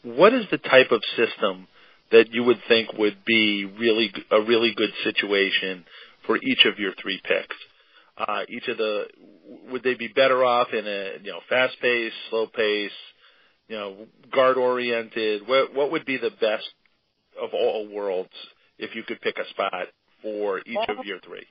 what 0.02 0.32
is 0.32 0.46
the 0.50 0.58
type 0.58 0.92
of 0.92 1.02
system 1.16 1.66
that 2.12 2.32
you 2.32 2.44
would 2.44 2.60
think 2.68 2.92
would 2.94 3.24
be 3.24 3.64
really 3.64 4.12
a 4.30 4.40
really 4.40 4.74
good 4.74 4.92
situation 5.04 5.84
for 6.26 6.36
each 6.36 6.64
of 6.64 6.78
your 6.78 6.92
three 7.00 7.20
picks? 7.24 7.56
Uh, 8.16 8.42
each 8.48 8.66
of 8.68 8.78
the 8.78 9.04
would 9.70 9.82
they 9.82 9.94
be 9.94 10.08
better 10.08 10.44
off 10.44 10.68
in 10.72 10.86
a 10.86 11.22
you 11.22 11.32
know 11.32 11.40
fast 11.48 11.76
pace, 11.80 12.12
slow 12.30 12.46
pace, 12.46 12.90
you 13.68 13.76
know 13.76 14.06
guard 14.32 14.56
oriented? 14.56 15.46
What 15.46 15.74
what 15.74 15.92
would 15.92 16.06
be 16.06 16.16
the 16.16 16.30
best 16.30 16.68
of 17.40 17.50
all 17.52 17.88
worlds 17.92 18.30
if 18.78 18.94
you 18.94 19.02
could 19.02 19.20
pick 19.20 19.36
a 19.38 19.48
spot 19.50 19.88
for 20.22 20.60
each 20.60 20.78
well, 20.88 20.98
of 21.00 21.06
your 21.06 21.20
three? 21.20 21.46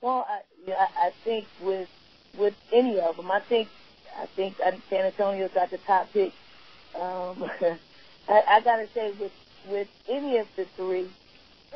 Well, 0.00 0.26
I, 0.28 0.72
I 0.72 1.10
think 1.24 1.44
with 1.62 1.88
with 2.38 2.54
any 2.72 2.98
of 3.00 3.16
them, 3.16 3.30
I 3.30 3.40
think 3.40 3.68
I 4.16 4.26
think 4.34 4.56
San 4.88 5.04
Antonio's 5.04 5.50
got 5.54 5.70
the 5.70 5.78
top 5.86 6.08
pick. 6.12 6.32
Um, 6.98 7.44
I, 8.28 8.42
I 8.48 8.60
gotta 8.60 8.88
say, 8.94 9.12
with 9.20 9.32
with 9.68 9.88
any 10.08 10.38
of 10.38 10.46
the 10.56 10.64
three, 10.76 11.08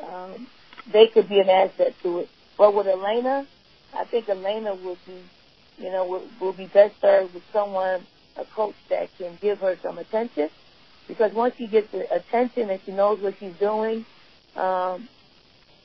um, 0.02 0.46
they 0.92 1.06
could 1.06 1.28
be 1.28 1.40
an 1.40 1.48
asset 1.48 1.94
to 2.02 2.20
it. 2.20 2.28
But 2.56 2.74
with 2.74 2.86
Alaina, 2.86 3.46
I 3.94 4.04
think 4.04 4.28
Alaina 4.28 4.74
would 4.74 4.98
be, 5.06 5.20
you 5.78 5.90
know, 5.90 6.06
will, 6.06 6.22
will 6.40 6.52
be 6.52 6.66
best 6.66 7.00
served 7.00 7.34
with 7.34 7.42
someone, 7.52 8.06
a 8.36 8.44
coach 8.44 8.74
that 8.88 9.10
can 9.18 9.38
give 9.40 9.58
her 9.60 9.76
some 9.82 9.98
attention. 9.98 10.50
Because 11.06 11.32
once 11.34 11.54
she 11.56 11.66
gets 11.66 11.90
the 11.92 12.12
attention 12.12 12.70
and 12.70 12.80
she 12.84 12.92
knows 12.92 13.20
what 13.20 13.34
she's 13.38 13.54
doing, 13.56 14.06
um, 14.56 15.08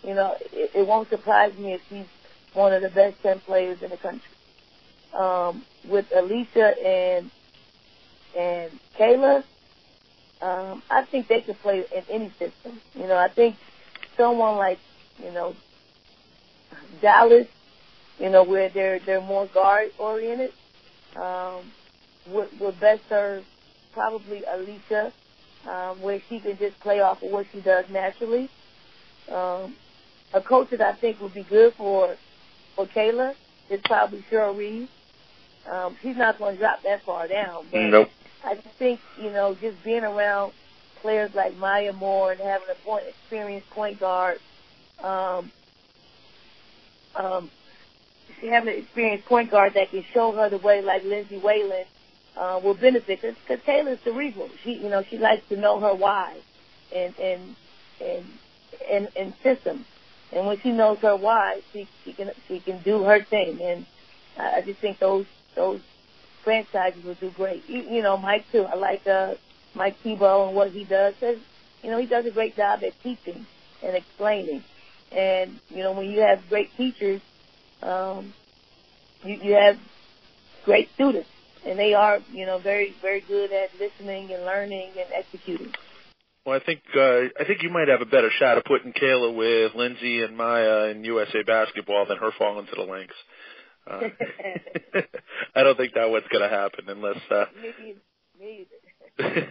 you 0.03 0.13
know, 0.13 0.35
it, 0.53 0.71
it 0.73 0.87
won't 0.87 1.09
surprise 1.09 1.57
me 1.57 1.73
if 1.73 1.81
she's 1.89 2.05
one 2.53 2.73
of 2.73 2.81
the 2.81 2.89
best 2.89 3.21
10 3.21 3.41
players 3.41 3.81
in 3.81 3.89
the 3.89 3.97
country. 3.97 4.29
Um, 5.13 5.65
with 5.87 6.09
Allisha 6.11 6.73
and, 6.85 7.31
and 8.37 8.71
Kaela, 8.97 9.43
um, 10.41 10.81
I 10.89 11.03
think 11.05 11.27
they 11.27 11.41
could 11.41 11.59
play 11.61 11.85
in 11.95 12.03
any 12.09 12.29
system. 12.39 12.79
You 12.95 13.07
know, 13.07 13.17
I 13.17 13.27
think 13.29 13.55
someone 14.17 14.57
like, 14.57 14.79
you 15.23 15.31
know, 15.31 15.55
Dallas, 17.01 17.47
you 18.19 18.29
know, 18.29 18.43
where 18.43 18.69
they're 18.69 18.99
they're 18.99 19.21
more 19.21 19.47
guard 19.47 19.91
oriented, 19.97 20.51
um, 21.15 21.71
would 22.27 22.47
would 22.59 22.79
best 22.79 23.01
serve 23.09 23.43
probably 23.93 24.41
Allisha, 24.41 25.11
um, 25.67 26.01
where 26.01 26.21
she 26.29 26.39
can 26.39 26.57
just 26.57 26.79
play 26.79 26.99
off 26.99 27.21
of 27.21 27.31
what 27.31 27.45
she 27.51 27.61
does 27.61 27.85
naturally. 27.89 28.49
Um, 29.31 29.75
a 30.33 30.41
coach 30.41 30.69
that 30.71 30.81
I 30.81 30.93
think 30.93 31.19
would 31.21 31.33
be 31.33 31.43
good 31.43 31.73
for 31.73 32.15
for 32.75 32.85
Kaela 32.87 33.33
is 33.69 33.81
probably 33.85 34.23
Cheryl 34.31 34.57
Reeve. 34.57 34.89
Um, 35.69 35.97
she's 36.01 36.15
not 36.15 36.39
going 36.39 36.55
to 36.55 36.59
drop 36.59 36.81
that 36.83 37.03
far 37.03 37.27
down, 37.27 37.65
but 37.71 37.81
nope. 37.81 38.09
I 38.43 38.55
just 38.55 38.75
think 38.77 38.99
you 39.21 39.31
know 39.31 39.55
just 39.55 39.83
being 39.83 40.03
around 40.03 40.53
players 41.01 41.33
like 41.33 41.55
Maya 41.57 41.93
Moore 41.93 42.31
and 42.31 42.41
having 42.41 42.67
a 42.69 42.85
point 42.85 43.03
experienced 43.07 43.69
point 43.69 43.99
guard 43.99 44.39
um, 45.03 45.51
um, 47.15 47.49
having 48.41 48.73
an 48.73 48.79
experienced 48.79 49.25
point 49.25 49.51
guard 49.51 49.73
that 49.73 49.91
can 49.91 50.03
show 50.13 50.31
her 50.33 50.49
the 50.49 50.57
way, 50.57 50.81
like 50.81 51.03
Lindsay 51.03 51.37
Whalen, 51.37 51.85
uh, 52.37 52.59
will 52.63 52.73
benefit. 52.73 53.21
Because 53.21 53.63
Taylor's 53.65 53.99
cerebral. 54.03 54.49
She, 54.63 54.73
you 54.73 54.89
know, 54.89 55.03
she 55.03 55.17
likes 55.17 55.47
to 55.49 55.57
know 55.57 55.79
her 55.79 55.93
why, 55.93 56.37
and 56.93 57.17
and 57.19 57.55
and 58.01 58.25
and, 58.89 59.09
and 59.15 59.33
systems. 59.43 59.85
And 60.31 60.45
when 60.45 60.59
she 60.59 60.71
knows 60.71 60.99
her 60.99 61.15
why, 61.15 61.61
she 61.73 61.87
she 62.03 62.13
can 62.13 62.31
she 62.47 62.59
can 62.59 62.81
do 62.81 63.03
her 63.03 63.23
thing. 63.23 63.61
And 63.61 63.85
I 64.37 64.61
just 64.61 64.79
think 64.79 64.99
those 64.99 65.25
those 65.55 65.81
franchises 66.43 67.03
will 67.03 67.15
do 67.15 67.31
great. 67.31 67.63
You, 67.67 68.01
know, 68.01 68.17
Mike 68.17 68.45
too. 68.51 68.63
I 68.63 68.75
like 68.75 69.05
uh, 69.07 69.35
Mike 69.75 69.97
Thibault 70.03 70.47
and 70.47 70.55
what 70.55 70.71
he 70.71 70.83
does. 70.83 71.13
Cause, 71.19 71.37
you 71.83 71.91
know, 71.91 71.99
he 71.99 72.07
does 72.07 72.25
a 72.25 72.31
great 72.31 72.55
job 72.55 72.81
at 72.83 72.93
teaching 73.01 73.45
and 73.83 73.95
explaining. 73.95 74.63
And 75.11 75.59
you 75.69 75.83
know, 75.83 75.93
when 75.93 76.09
you 76.09 76.19
have 76.21 76.39
great 76.49 76.69
teachers, 76.77 77.21
um, 77.81 78.33
you, 79.23 79.35
you 79.41 79.53
have 79.53 79.77
great 80.65 80.89
students, 80.93 81.29
and 81.65 81.79
they 81.79 81.93
are 81.93 82.19
you 82.31 82.45
know 82.45 82.59
very 82.59 82.93
very 83.01 83.21
good 83.21 83.51
at 83.51 83.69
listening 83.79 84.31
and 84.31 84.45
learning 84.45 84.91
and 84.91 85.07
executing. 85.15 85.73
Well, 86.45 86.59
I 86.59 86.63
think 86.63 86.81
uh, 86.95 87.29
I 87.39 87.45
think 87.45 87.63
you 87.63 87.69
might 87.69 87.87
have 87.87 88.01
a 88.01 88.05
better 88.05 88.29
shot 88.39 88.57
of 88.57 88.65
putting 88.65 88.93
Kaela 88.93 89.35
with 89.35 89.75
Lindsay 89.75 90.21
and 90.21 90.37
Maya 90.37 90.89
in 90.89 91.03
USA 91.03 91.43
basketball 91.43 92.05
than 92.07 92.17
her 92.17 92.31
falling 92.37 92.65
to 92.67 92.75
the 92.75 92.91
Lynx. 92.91 93.13
Uh, 93.89 93.99
I 95.55 95.63
don't 95.63 95.77
think 95.77 95.93
that 95.95 96.09
what's 96.09 96.27
going 96.27 96.47
to 96.47 96.55
happen 96.55 96.85
unless. 96.87 97.17
Uh, 97.29 97.45
maybe, 97.61 97.97
maybe. 98.39 98.67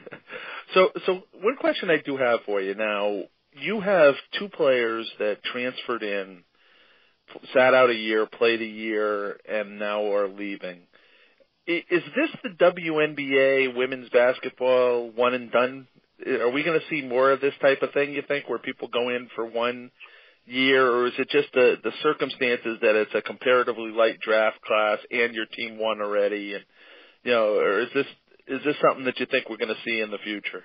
so, 0.74 0.90
so 1.04 1.22
one 1.42 1.56
question 1.56 1.90
I 1.90 1.98
do 2.04 2.16
have 2.16 2.40
for 2.46 2.60
you 2.60 2.74
now 2.74 3.24
you 3.60 3.80
have 3.80 4.14
two 4.38 4.48
players 4.48 5.10
that 5.18 5.42
transferred 5.42 6.02
in, 6.02 6.44
sat 7.52 7.74
out 7.74 7.90
a 7.90 7.94
year, 7.94 8.26
played 8.26 8.60
a 8.60 8.66
year, 8.66 9.38
and 9.48 9.78
now 9.78 10.12
are 10.12 10.28
leaving. 10.28 10.80
Is 11.66 12.02
this 12.16 12.30
the 12.42 12.50
WNBA 12.50 13.76
women's 13.76 14.08
basketball 14.08 15.10
one 15.10 15.34
and 15.34 15.52
done? 15.52 15.86
Are 16.26 16.50
we 16.50 16.64
going 16.64 16.80
to 16.80 16.86
see 16.88 17.06
more 17.06 17.30
of 17.30 17.40
this 17.40 17.52
type 17.60 17.82
of 17.82 17.92
thing? 17.92 18.14
You 18.14 18.22
think, 18.26 18.48
where 18.48 18.58
people 18.58 18.88
go 18.88 19.10
in 19.10 19.28
for 19.34 19.44
one 19.44 19.90
year, 20.48 20.86
or 20.86 21.06
is 21.06 21.12
it 21.18 21.28
just 21.30 21.48
the 21.52 21.76
the 21.82 21.92
circumstances 22.02 22.78
that 22.82 22.94
it's 22.94 23.14
a 23.14 23.22
comparatively 23.22 23.90
light 23.90 24.18
draft 24.20 24.60
class 24.62 24.98
and 25.10 25.34
your 25.34 25.46
team 25.46 25.78
won 25.78 26.00
already, 26.00 26.54
and 26.54 26.64
you 27.24 27.32
know, 27.32 27.54
or 27.54 27.80
is 27.80 27.88
this 27.94 28.06
is 28.46 28.60
this 28.64 28.76
something 28.82 29.04
that 29.04 29.20
you 29.20 29.26
think 29.26 29.48
we're 29.48 29.56
going 29.56 29.74
to 29.74 29.82
see 29.84 30.00
in 30.00 30.10
the 30.10 30.18
future? 30.18 30.64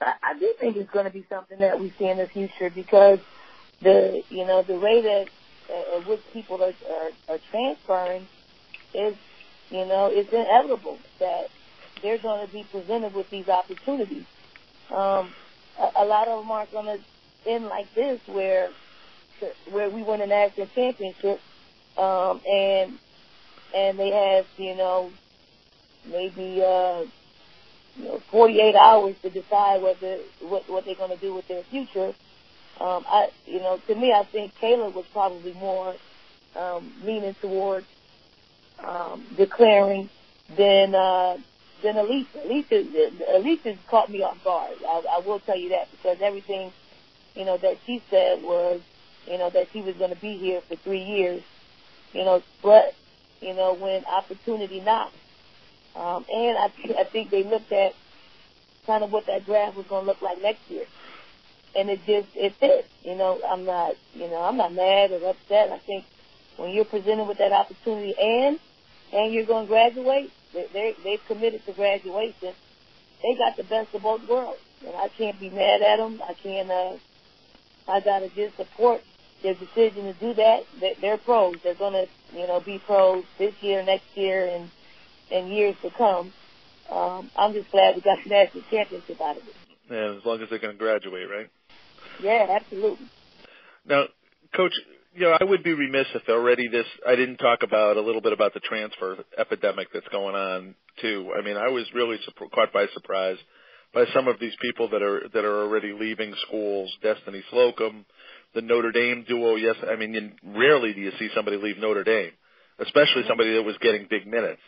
I, 0.00 0.38
do 0.38 0.52
think 0.60 0.76
it's 0.76 0.90
going 0.90 1.06
to 1.06 1.10
be 1.10 1.24
something 1.30 1.58
that 1.58 1.80
we 1.80 1.92
see 1.98 2.06
in 2.06 2.18
the 2.18 2.26
future 2.26 2.70
because 2.74 3.18
the 3.80 4.22
you 4.28 4.46
know 4.46 4.62
the 4.62 4.78
rate 4.78 5.06
at, 5.06 5.28
at 5.70 6.08
which 6.08 6.20
people 6.32 6.62
are, 6.62 6.74
are 6.90 7.10
are 7.34 7.38
transferring 7.50 8.28
is 8.92 9.14
you 9.70 9.86
know 9.86 10.10
it's 10.12 10.30
inevitable 10.32 10.98
that 11.20 11.48
they're 12.02 12.18
going 12.18 12.46
to 12.46 12.52
be 12.52 12.64
presented 12.70 13.14
with 13.14 13.26
these 13.30 13.48
opportunities. 13.48 14.24
Um, 14.94 15.30
a, 15.98 16.04
lot 16.04 16.28
of 16.28 16.40
them 16.40 16.50
aren't 16.50 16.70
to 16.70 16.98
end 17.46 17.66
like 17.66 17.92
this, 17.94 18.20
where 18.26 18.70
where 19.70 19.90
we 19.90 20.02
win 20.02 20.20
a 20.20 20.26
national 20.26 20.66
championship, 20.74 21.40
um, 21.98 22.40
and 22.50 22.98
and 23.74 23.98
they 23.98 24.10
have 24.10 24.46
you 24.56 24.76
know 24.76 25.10
maybe 26.10 26.62
uh, 26.62 27.04
you 27.96 28.04
know, 28.04 28.20
48 28.30 28.74
hours 28.74 29.16
to 29.22 29.30
decide 29.30 29.82
whether 29.82 30.18
what 30.42 30.68
what 30.68 30.84
they're 30.84 30.94
going 30.94 31.10
to 31.10 31.20
do 31.20 31.34
with 31.34 31.48
their 31.48 31.62
future. 31.64 32.14
Um, 32.80 33.04
I, 33.08 33.28
you 33.46 33.60
know, 33.60 33.78
to 33.86 33.94
me, 33.94 34.12
I 34.12 34.24
think 34.24 34.52
Kaela 34.62 34.92
was 34.92 35.06
probably 35.12 35.54
more 35.54 35.94
um, 36.54 36.92
leaning 37.04 37.34
towards 37.40 37.86
um, 38.84 39.24
declaring 39.36 40.10
than 40.56 40.94
uh, 40.94 41.36
than 41.82 41.96
Allisha. 41.96 42.46
Allisha, 42.46 43.10
Allisha 43.34 43.78
caught 43.90 44.10
me 44.10 44.22
off 44.22 44.42
guard. 44.44 44.74
I, 44.86 45.02
I 45.18 45.26
will 45.26 45.40
tell 45.40 45.58
you 45.58 45.70
that 45.70 45.88
because 45.92 46.18
everything, 46.20 46.72
you 47.36 47.46
know, 47.46 47.58
that 47.58 47.78
she 47.86 48.02
said 48.10 48.42
was, 48.42 48.82
you 49.26 49.38
know, 49.38 49.50
that 49.50 49.68
she 49.72 49.82
was 49.82 49.96
going 49.96 50.14
to 50.14 50.20
be 50.20 50.38
here 50.38 50.62
for 50.68 50.76
three 50.76 51.02
years. 51.04 51.42
You 52.12 52.24
know, 52.24 52.42
but 52.62 52.94
you 53.40 53.54
know, 53.54 53.74
when 53.74 54.04
opportunity 54.06 54.80
knocks, 54.80 55.14
um, 55.96 56.26
and 56.32 56.58
I, 56.58 56.72
I 57.00 57.04
think 57.12 57.30
they 57.30 57.44
looked 57.44 57.72
at 57.72 57.92
kind 58.86 59.04
of 59.04 59.12
what 59.12 59.26
that 59.28 59.46
draft 59.46 59.76
was 59.76 59.86
going 59.88 60.04
to 60.04 60.08
look 60.12 60.22
like 60.22 60.42
next 60.42 60.60
year. 60.70 60.86
and 61.76 61.90
it 61.90 62.00
just 62.06 62.28
it 62.36 62.54
fits. 62.60 62.88
You 63.04 63.16
know, 63.16 63.40
I'm 63.48 63.66
not 63.66 63.94
you 64.14 64.28
know 64.28 64.42
I'm 64.42 64.58
not 64.58 64.74
mad 64.74 65.12
or 65.12 65.30
upset. 65.30 65.72
I 65.72 65.80
think 65.86 66.06
when 66.58 66.72
you're 66.72 66.86
presented 66.86 67.26
with 67.26 67.38
that 67.38 67.52
opportunity 67.52 68.14
and 68.20 68.58
and 69.14 69.34
you're 69.34 69.46
going 69.46 69.66
to 69.66 69.70
graduate, 69.70 70.32
they 70.54 70.66
they 70.74 70.94
they've 71.04 71.26
committed 71.28 71.66
to 71.66 71.74
graduation. 71.74 72.54
They 73.22 73.34
got 73.38 73.56
the 73.56 73.64
best 73.64 73.94
of 73.94 74.02
both 74.02 74.28
worlds, 74.28 74.60
and 74.86 74.96
I 74.96 75.08
can't 75.18 75.40
be 75.40 75.50
mad 75.50 75.82
at 75.82 75.98
them. 75.98 76.20
I 76.28 76.34
can't. 76.34 76.70
uh 76.70 76.92
I 77.88 78.00
gotta 78.00 78.28
just 78.28 78.56
support 78.56 79.02
their 79.42 79.54
decision 79.54 80.04
to 80.04 80.12
do 80.14 80.34
that. 80.34 80.60
They- 80.80 80.96
They're 81.00 81.18
pros. 81.18 81.56
They're 81.62 81.74
gonna, 81.74 82.06
you 82.32 82.46
know, 82.46 82.60
be 82.60 82.78
pros 82.78 83.24
this 83.38 83.54
year, 83.60 83.82
next 83.82 84.06
year, 84.14 84.46
and 84.46 84.70
and 85.30 85.52
years 85.52 85.74
to 85.82 85.90
come. 85.90 86.32
Um, 86.90 87.30
I'm 87.36 87.52
just 87.52 87.70
glad 87.70 87.96
we 87.96 88.00
got 88.02 88.18
the 88.22 88.30
national 88.30 88.62
championship 88.70 89.20
out 89.20 89.36
of 89.36 89.42
it. 89.42 89.56
And 89.90 90.18
as 90.18 90.24
long 90.24 90.40
as 90.40 90.48
they're 90.48 90.60
going 90.60 90.74
to 90.74 90.78
graduate, 90.78 91.28
right? 91.28 91.48
Yeah, 92.22 92.46
absolutely. 92.48 93.08
Now, 93.84 94.04
Coach, 94.54 94.72
you 95.14 95.22
know, 95.22 95.36
I 95.38 95.44
would 95.44 95.62
be 95.62 95.72
remiss 95.72 96.06
if 96.14 96.22
already 96.28 96.68
this 96.68 96.86
I 97.06 97.16
didn't 97.16 97.38
talk 97.38 97.62
about 97.62 97.96
a 97.96 98.00
little 98.00 98.20
bit 98.20 98.32
about 98.32 98.54
the 98.54 98.60
transfer 98.60 99.16
epidemic 99.38 99.88
that's 99.92 100.08
going 100.08 100.34
on 100.34 100.74
too. 101.00 101.32
I 101.36 101.42
mean, 101.42 101.56
I 101.56 101.68
was 101.68 101.84
really 101.94 102.18
surp- 102.18 102.50
caught 102.52 102.72
by 102.72 102.86
surprise 102.94 103.38
by 103.96 104.04
some 104.12 104.28
of 104.28 104.38
these 104.38 104.52
people 104.60 104.90
that 104.90 105.00
are 105.00 105.22
that 105.32 105.42
are 105.46 105.62
already 105.62 105.94
leaving 105.98 106.34
schools. 106.46 106.94
Destiny 107.02 107.42
Slocum, 107.50 108.04
the 108.54 108.60
Notre 108.60 108.92
Dame 108.92 109.24
duo. 109.26 109.56
Yes, 109.56 109.76
I 109.90 109.96
mean, 109.96 110.34
rarely 110.44 110.92
do 110.92 111.00
you 111.00 111.12
see 111.18 111.30
somebody 111.34 111.56
leave 111.56 111.78
Notre 111.78 112.04
Dame, 112.04 112.32
especially 112.78 113.22
somebody 113.26 113.54
that 113.54 113.62
was 113.62 113.74
getting 113.80 114.06
big 114.10 114.26
minutes. 114.26 114.60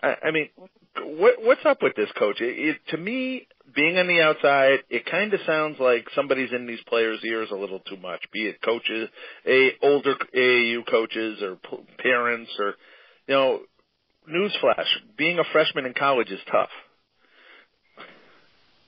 I, 0.00 0.14
I 0.26 0.30
mean, 0.30 0.48
what, 0.96 1.42
what's 1.42 1.66
up 1.66 1.82
with 1.82 1.96
this, 1.96 2.08
Coach? 2.16 2.40
It, 2.40 2.56
it, 2.56 2.76
to 2.90 2.98
me, 2.98 3.48
being 3.74 3.98
on 3.98 4.06
the 4.06 4.20
outside, 4.20 4.78
it 4.90 5.06
kind 5.06 5.34
of 5.34 5.40
sounds 5.44 5.80
like 5.80 6.06
somebody's 6.14 6.52
in 6.52 6.68
these 6.68 6.82
players' 6.86 7.18
ears 7.24 7.48
a 7.50 7.56
little 7.56 7.80
too 7.80 7.96
much. 7.96 8.20
Be 8.32 8.46
it 8.46 8.62
coaches, 8.62 9.08
a 9.44 9.70
older 9.82 10.14
AAU 10.36 10.88
coaches, 10.88 11.42
or 11.42 11.56
p- 11.56 11.84
parents, 11.98 12.52
or 12.60 12.74
you 13.26 13.34
know, 13.34 13.60
newsflash: 14.30 14.86
being 15.18 15.40
a 15.40 15.44
freshman 15.50 15.84
in 15.84 15.94
college 15.94 16.30
is 16.30 16.40
tough. 16.48 16.70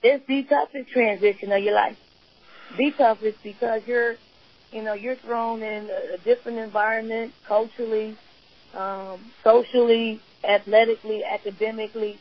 It's 0.07 0.23
the 0.27 0.43
toughest 0.43 0.91
transition 0.91 1.51
of 1.51 1.63
your 1.63 1.73
life. 1.73 1.97
The 2.77 2.91
toughest 2.91 3.39
because 3.41 3.81
you're, 3.87 4.17
you 4.71 4.83
know, 4.83 4.93
you're 4.93 5.15
thrown 5.15 5.63
in 5.63 5.89
a, 5.89 6.19
different 6.19 6.59
environment, 6.59 7.33
culturally, 7.47 8.15
um, 8.75 9.19
socially, 9.43 10.21
athletically, 10.43 11.23
academically. 11.23 12.19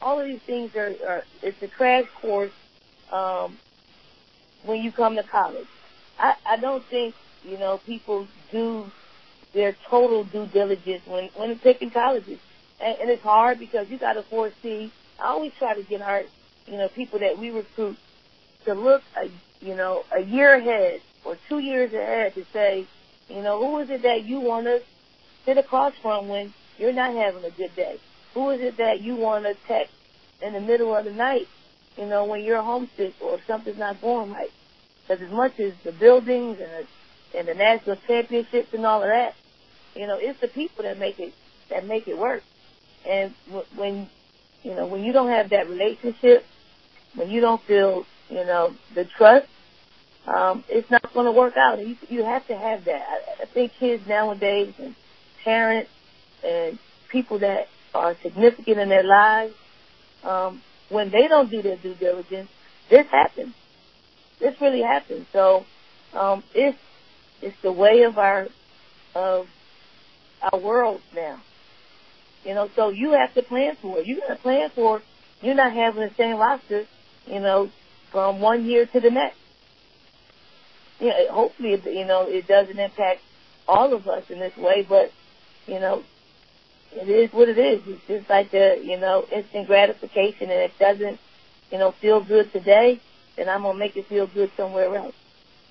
All 0.00 0.20
of 0.20 0.26
these 0.26 0.42
things 0.46 0.76
are, 0.76 0.94
are 1.08 1.24
it's 1.42 1.60
a 1.60 1.66
crash 1.66 2.04
course 2.20 2.52
um, 3.10 3.58
when 4.64 4.80
you 4.80 4.92
come 4.92 5.16
to 5.16 5.24
college. 5.24 5.66
I, 6.20 6.34
I 6.46 6.56
don't 6.58 6.84
think 6.88 7.16
you 7.42 7.58
know 7.58 7.80
people 7.84 8.28
do 8.52 8.86
their 9.52 9.76
total 9.90 10.22
due 10.22 10.46
diligence 10.46 11.02
when 11.04 11.30
when 11.36 11.58
picking 11.58 11.90
colleges, 11.90 12.38
and, 12.80 12.96
and 13.00 13.10
it's 13.10 13.24
hard 13.24 13.58
because 13.58 13.88
you 13.90 13.98
got 13.98 14.12
to 14.12 14.22
foresee. 14.22 14.92
I 15.18 15.30
always 15.30 15.50
try 15.58 15.74
to 15.74 15.82
get 15.82 16.00
our 16.00 16.22
you 16.66 16.78
know 16.78 16.88
people 16.88 17.20
that 17.20 17.38
we 17.38 17.50
recruit 17.50 17.96
to 18.66 18.74
look 18.74 19.02
a 19.16 19.30
you 19.64 19.76
know 19.76 20.02
a 20.16 20.20
year 20.22 20.54
ahead 20.56 21.00
or 21.24 21.38
two 21.48 21.58
years 21.58 21.92
ahead 21.92 22.34
to 22.34 22.44
say, 22.52 22.86
you 23.28 23.42
know, 23.42 23.58
who 23.58 23.78
is 23.80 23.90
it 23.90 24.02
that 24.02 24.24
you 24.24 24.40
want 24.40 24.66
to 24.66 24.80
sit 25.46 25.58
across 25.58 25.92
from 26.02 26.28
when 26.28 26.54
you're 26.78 26.92
not 26.92 27.14
having 27.14 27.44
a 27.44 27.50
good 27.50 27.74
day? 27.76 27.98
Who 28.34 28.50
is 28.50 28.60
it 28.60 28.76
that 28.78 29.02
you 29.02 29.16
want 29.16 29.44
to 29.44 29.54
text 29.66 29.92
in 30.42 30.52
the 30.52 30.60
middle 30.60 30.94
of 30.96 31.04
the 31.04 31.12
night, 31.12 31.46
you 31.96 32.06
know, 32.06 32.24
when 32.24 32.42
you're 32.42 32.62
homesick 32.62 33.14
or 33.22 33.38
something's 33.46 33.78
not 33.78 34.00
going 34.00 34.32
right? 34.32 34.50
Because 35.08 35.22
as 35.24 35.32
much 35.32 35.58
as 35.60 35.72
the 35.84 35.92
buildings 35.92 36.58
and 36.60 36.70
the, 36.70 37.38
and 37.38 37.48
the 37.48 37.54
national 37.54 37.96
championships 38.06 38.68
and 38.74 38.86
all 38.86 39.02
of 39.02 39.08
that, 39.08 39.34
you 39.94 40.06
know, 40.06 40.18
it's 40.20 40.40
the 40.40 40.48
people 40.48 40.84
that 40.84 40.98
make 40.98 41.18
it 41.18 41.34
that 41.70 41.86
make 41.86 42.08
it 42.08 42.18
work. 42.18 42.42
And 43.08 43.34
w- 43.46 43.66
when 43.76 44.10
you 44.62 44.74
know 44.74 44.86
when 44.86 45.04
you 45.04 45.12
don't 45.12 45.30
have 45.30 45.50
that 45.50 45.68
relationship, 45.68 46.44
when 47.14 47.30
you 47.30 47.40
don't 47.40 47.62
feel 47.62 48.04
you 48.28 48.44
know 48.44 48.74
the 48.94 49.04
trust, 49.04 49.46
um, 50.26 50.64
it's 50.68 50.90
not 50.90 51.12
going 51.12 51.26
to 51.26 51.32
work 51.32 51.56
out. 51.56 51.78
You 51.78 51.96
you 52.08 52.24
have 52.24 52.46
to 52.48 52.56
have 52.56 52.84
that. 52.84 53.02
I, 53.08 53.42
I 53.42 53.46
think 53.46 53.72
kids 53.78 54.06
nowadays 54.06 54.74
and 54.78 54.94
parents 55.44 55.90
and 56.42 56.78
people 57.10 57.38
that 57.40 57.68
are 57.94 58.16
significant 58.22 58.78
in 58.78 58.88
their 58.88 59.04
lives, 59.04 59.54
um, 60.24 60.62
when 60.88 61.10
they 61.10 61.28
don't 61.28 61.50
do 61.50 61.62
their 61.62 61.76
due 61.76 61.94
diligence, 61.94 62.50
this 62.90 63.06
happens. 63.06 63.54
This 64.40 64.60
really 64.60 64.82
happens. 64.82 65.26
So 65.32 65.64
um, 66.12 66.42
it's 66.54 66.78
it's 67.40 67.56
the 67.62 67.72
way 67.72 68.02
of 68.02 68.18
our 68.18 68.48
of 69.14 69.46
our 70.42 70.58
world 70.58 71.00
now. 71.14 71.40
You 72.44 72.54
know, 72.54 72.68
so 72.76 72.90
you 72.90 73.12
have 73.12 73.32
to 73.34 73.42
plan 73.42 73.76
for 73.80 74.00
it. 74.00 74.06
You 74.06 74.20
got 74.20 74.28
to 74.28 74.36
plan 74.36 74.70
for 74.74 75.02
you're 75.40 75.54
not 75.54 75.72
having 75.72 76.00
the 76.00 76.14
same 76.16 76.36
roster, 76.36 76.86
you 77.26 77.40
know, 77.40 77.70
from 78.12 78.40
one 78.40 78.64
year 78.64 78.86
to 78.86 79.00
the 79.00 79.10
next. 79.10 79.36
You 81.00 81.08
know, 81.08 81.32
hopefully, 81.32 81.80
you 81.86 82.04
know, 82.04 82.26
it 82.28 82.46
doesn't 82.46 82.78
impact 82.78 83.20
all 83.66 83.92
of 83.94 84.06
us 84.06 84.24
in 84.30 84.38
this 84.38 84.56
way, 84.56 84.86
but 84.88 85.10
you 85.66 85.80
know, 85.80 86.02
it 86.92 87.08
is 87.08 87.32
what 87.32 87.48
it 87.48 87.58
is. 87.58 87.82
It's 87.86 88.06
just 88.06 88.30
like 88.30 88.50
the, 88.50 88.80
you 88.82 88.98
know, 88.98 89.24
instant 89.32 89.66
gratification, 89.66 90.50
and 90.50 90.60
it 90.60 90.72
doesn't, 90.78 91.18
you 91.70 91.78
know, 91.78 91.92
feel 92.00 92.22
good 92.22 92.52
today, 92.52 93.00
then 93.36 93.48
I'm 93.48 93.62
gonna 93.62 93.78
make 93.78 93.96
it 93.96 94.06
feel 94.08 94.26
good 94.26 94.50
somewhere 94.56 94.94
else. 94.94 95.14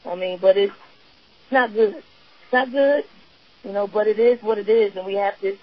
I 0.05 0.15
mean, 0.15 0.39
but 0.41 0.57
it's, 0.57 0.73
it's 0.73 1.51
not 1.51 1.73
good. 1.73 1.95
It's 1.95 2.53
not 2.53 2.71
good, 2.71 3.05
you 3.63 3.71
know, 3.71 3.87
but 3.87 4.07
it 4.07 4.19
is 4.19 4.41
what 4.41 4.57
it 4.57 4.67
is, 4.67 4.95
and 4.95 5.05
we 5.05 5.15
have 5.15 5.39
to, 5.39 5.55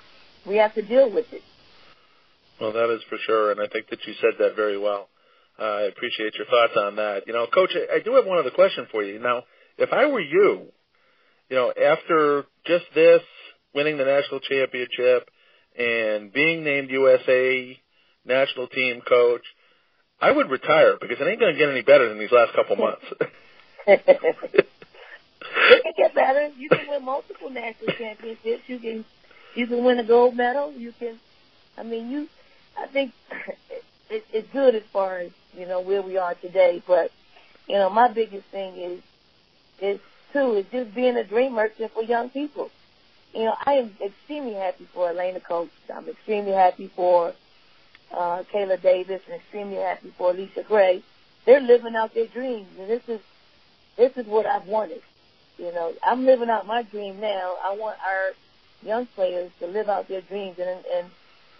we 0.46 0.56
have 0.56 0.74
to 0.74 0.82
deal 0.82 1.12
with 1.12 1.30
it. 1.32 1.42
Well, 2.60 2.72
that 2.72 2.90
is 2.90 3.02
for 3.08 3.18
sure, 3.18 3.52
and 3.52 3.60
I 3.60 3.66
think 3.66 3.88
that 3.90 4.06
you 4.06 4.14
said 4.20 4.34
that 4.38 4.56
very 4.56 4.78
well. 4.78 5.08
I 5.60 5.82
appreciate 5.82 6.34
your 6.36 6.46
thoughts 6.46 6.72
on 6.76 6.96
that. 6.96 7.26
You 7.26 7.34
know, 7.34 7.46
Coach, 7.46 7.70
I, 7.74 7.96
I 7.96 8.00
do 8.00 8.14
have 8.14 8.24
one 8.24 8.38
other 8.38 8.50
question 8.50 8.86
for 8.90 9.02
you. 9.02 9.18
Now, 9.18 9.42
if 9.76 9.92
I 9.92 10.06
were 10.06 10.20
you, 10.20 10.66
you 11.48 11.56
know, 11.56 11.70
after 11.70 12.44
just 12.66 12.84
this, 12.94 13.20
winning 13.74 13.98
the 13.98 14.04
national 14.04 14.40
championship, 14.40 15.28
and 15.78 16.32
being 16.32 16.64
named 16.64 16.90
USA 16.90 17.78
national 18.24 18.68
team 18.68 19.02
coach, 19.06 19.42
I 20.20 20.32
would 20.32 20.50
retire 20.50 20.96
because 21.00 21.18
it 21.20 21.24
ain't 21.24 21.40
going 21.40 21.52
to 21.54 21.58
get 21.58 21.70
any 21.70 21.82
better 21.82 22.08
than 22.08 22.18
these 22.18 22.32
last 22.32 22.54
couple 22.54 22.76
months. 22.76 23.04
it 23.86 25.82
can 25.82 25.92
get 25.96 26.14
better. 26.14 26.50
You 26.58 26.68
can 26.68 26.88
win 26.88 27.04
multiple 27.04 27.50
national 27.50 27.94
championships. 27.96 28.62
You 28.66 28.78
can, 28.78 29.04
you 29.54 29.66
can 29.66 29.84
win 29.84 29.98
a 29.98 30.04
gold 30.04 30.36
medal. 30.36 30.72
You 30.72 30.92
can, 30.98 31.18
I 31.76 31.82
mean, 31.82 32.10
you. 32.10 32.28
I 32.78 32.86
think 32.86 33.12
it, 34.10 34.26
it's 34.32 34.52
good 34.52 34.74
as 34.74 34.82
far 34.92 35.18
as 35.18 35.30
you 35.56 35.66
know 35.66 35.80
where 35.80 36.02
we 36.02 36.18
are 36.18 36.34
today. 36.34 36.82
But 36.86 37.10
you 37.68 37.76
know, 37.76 37.90
my 37.90 38.08
biggest 38.08 38.46
thing 38.46 38.76
is 38.76 39.02
is 39.80 40.00
too 40.32 40.54
is 40.54 40.66
just 40.70 40.94
being 40.94 41.16
a 41.16 41.24
dream 41.24 41.54
merchant 41.54 41.92
for 41.92 42.02
young 42.02 42.30
people. 42.30 42.70
You 43.32 43.44
know, 43.44 43.54
I 43.64 43.74
am 43.74 43.96
extremely 44.04 44.54
happy 44.54 44.88
for 44.92 45.10
Alaina 45.10 45.40
Coates. 45.40 45.72
I'm 45.94 46.08
extremely 46.08 46.52
happy 46.52 46.88
for 46.88 47.32
uh, 48.12 48.42
Kaela 48.52 48.80
Davis 48.80 49.22
and 49.26 49.36
extremely 49.36 49.76
happy 49.76 50.12
for 50.18 50.32
Allisha 50.32 50.66
Gray. 50.66 51.02
They're 51.46 51.60
living 51.60 51.94
out 51.94 52.12
their 52.12 52.26
dreams, 52.26 52.68
and 52.78 52.90
this 52.90 53.08
is 53.08 53.20
this 53.96 54.16
is 54.16 54.26
what 54.26 54.46
I've 54.46 54.66
wanted. 54.66 55.02
You 55.58 55.72
know, 55.72 55.92
I'm 56.04 56.26
living 56.26 56.50
out 56.50 56.66
my 56.66 56.82
dream 56.82 57.20
now. 57.20 57.56
I 57.62 57.76
want 57.76 57.98
our 58.00 58.32
young 58.82 59.06
players 59.06 59.50
to 59.60 59.66
live 59.66 59.88
out 59.88 60.08
their 60.08 60.22
dreams, 60.22 60.58
and 60.58 60.84
and 60.94 61.10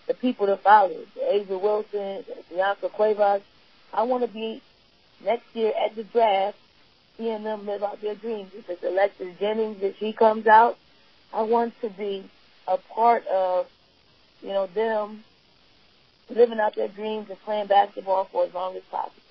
the 0.07 0.15
people 0.15 0.47
that 0.47 0.63
follow, 0.63 0.97
A'ja 1.23 1.61
Wilson, 1.61 2.25
Bianca 2.51 2.89
Cuevas. 2.89 3.43
I 3.93 4.03
want 4.05 4.25
to 4.27 4.33
be 4.33 4.63
next 5.25 5.45
year 5.55 5.73
at 5.85 5.95
the 5.97 6.05
draft, 6.05 6.57
seeing 7.17 7.43
them 7.45 7.67
live 7.67 7.83
out 7.83 8.01
their 8.01 8.15
dreams. 8.15 8.51
If 8.55 8.69
it's 8.69 8.83
Alexis 8.83 9.39
Jennings, 9.39 9.79
if 9.81 9.99
she 9.99 10.13
comes 10.13 10.47
out, 10.47 10.77
I 11.33 11.43
want 11.43 11.75
to 11.83 11.91
be 11.91 12.29
a 12.67 12.77
part 12.77 13.27
of, 13.27 13.67
you 14.43 14.49
know, 14.49 14.67
them 14.67 15.25
living 16.29 16.61
out 16.61 16.77
their 16.77 16.89
dreams 16.89 17.27
and 17.29 17.39
playing 17.41 17.67
basketball 17.67 18.29
for 18.31 18.45
as 18.45 18.55
long 18.55 18.77
as 18.77 18.83
possible. 18.91 19.23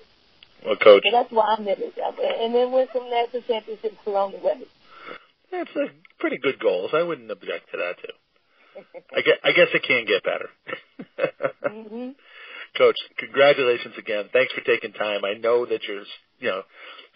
well, 0.64 0.76
Coach, 0.76 1.02
So 1.04 1.10
that's 1.10 1.32
why 1.32 1.56
I'm 1.56 1.66
it. 1.66 1.78
And 1.80 2.54
then 2.54 2.72
win 2.72 2.86
some 2.92 3.08
national 3.10 3.42
championships 3.42 3.96
along 4.06 4.32
the 4.32 4.38
way. 4.38 4.60
that's 5.50 5.70
a 5.76 5.86
pretty 6.18 6.38
good 6.38 6.58
goals. 6.58 6.90
I 6.94 7.02
wouldn't 7.02 7.30
object 7.30 7.70
to 7.72 7.78
that 7.78 7.96
too. 7.98 8.12
I 9.12 9.20
guess, 9.22 9.36
I 9.44 9.52
guess 9.52 9.68
it 9.74 9.82
can 9.82 10.06
get 10.06 10.22
better. 10.24 10.48
hmm 11.68 12.10
Coach, 12.78 12.96
congratulations 13.18 13.94
again. 13.98 14.26
Thanks 14.32 14.52
for 14.52 14.60
taking 14.60 14.92
time. 14.92 15.24
I 15.24 15.34
know 15.34 15.66
that 15.66 15.80
you're, 15.88 16.04
you 16.38 16.50
know, 16.50 16.62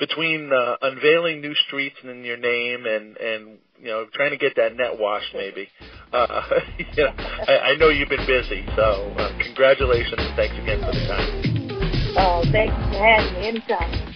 between 0.01 0.53
uh, 0.53 0.77
unveiling 0.83 1.40
new 1.40 1.55
streets 1.69 1.95
in 2.03 2.25
your 2.25 2.37
name 2.37 2.87
and 2.87 3.17
and 3.17 3.59
you 3.79 3.87
know 3.87 4.07
trying 4.12 4.31
to 4.31 4.37
get 4.37 4.57
that 4.57 4.77
net 4.77 4.99
washed, 4.99 5.33
maybe. 5.33 5.69
Uh, 6.12 6.43
you 6.79 7.05
know, 7.05 7.12
I, 7.47 7.59
I 7.59 7.77
know 7.77 7.88
you've 7.88 8.09
been 8.09 8.27
busy. 8.27 8.64
So 8.75 9.14
uh, 9.17 9.29
congratulations 9.40 10.19
and 10.19 10.35
thanks 10.35 10.55
again 10.59 10.79
for 10.81 10.93
the 10.93 11.07
time. 11.07 12.14
Oh, 12.17 12.45
thanks 12.51 12.75
for 12.90 13.05
having 13.05 13.35
me 13.35 13.49
anytime. 13.49 14.13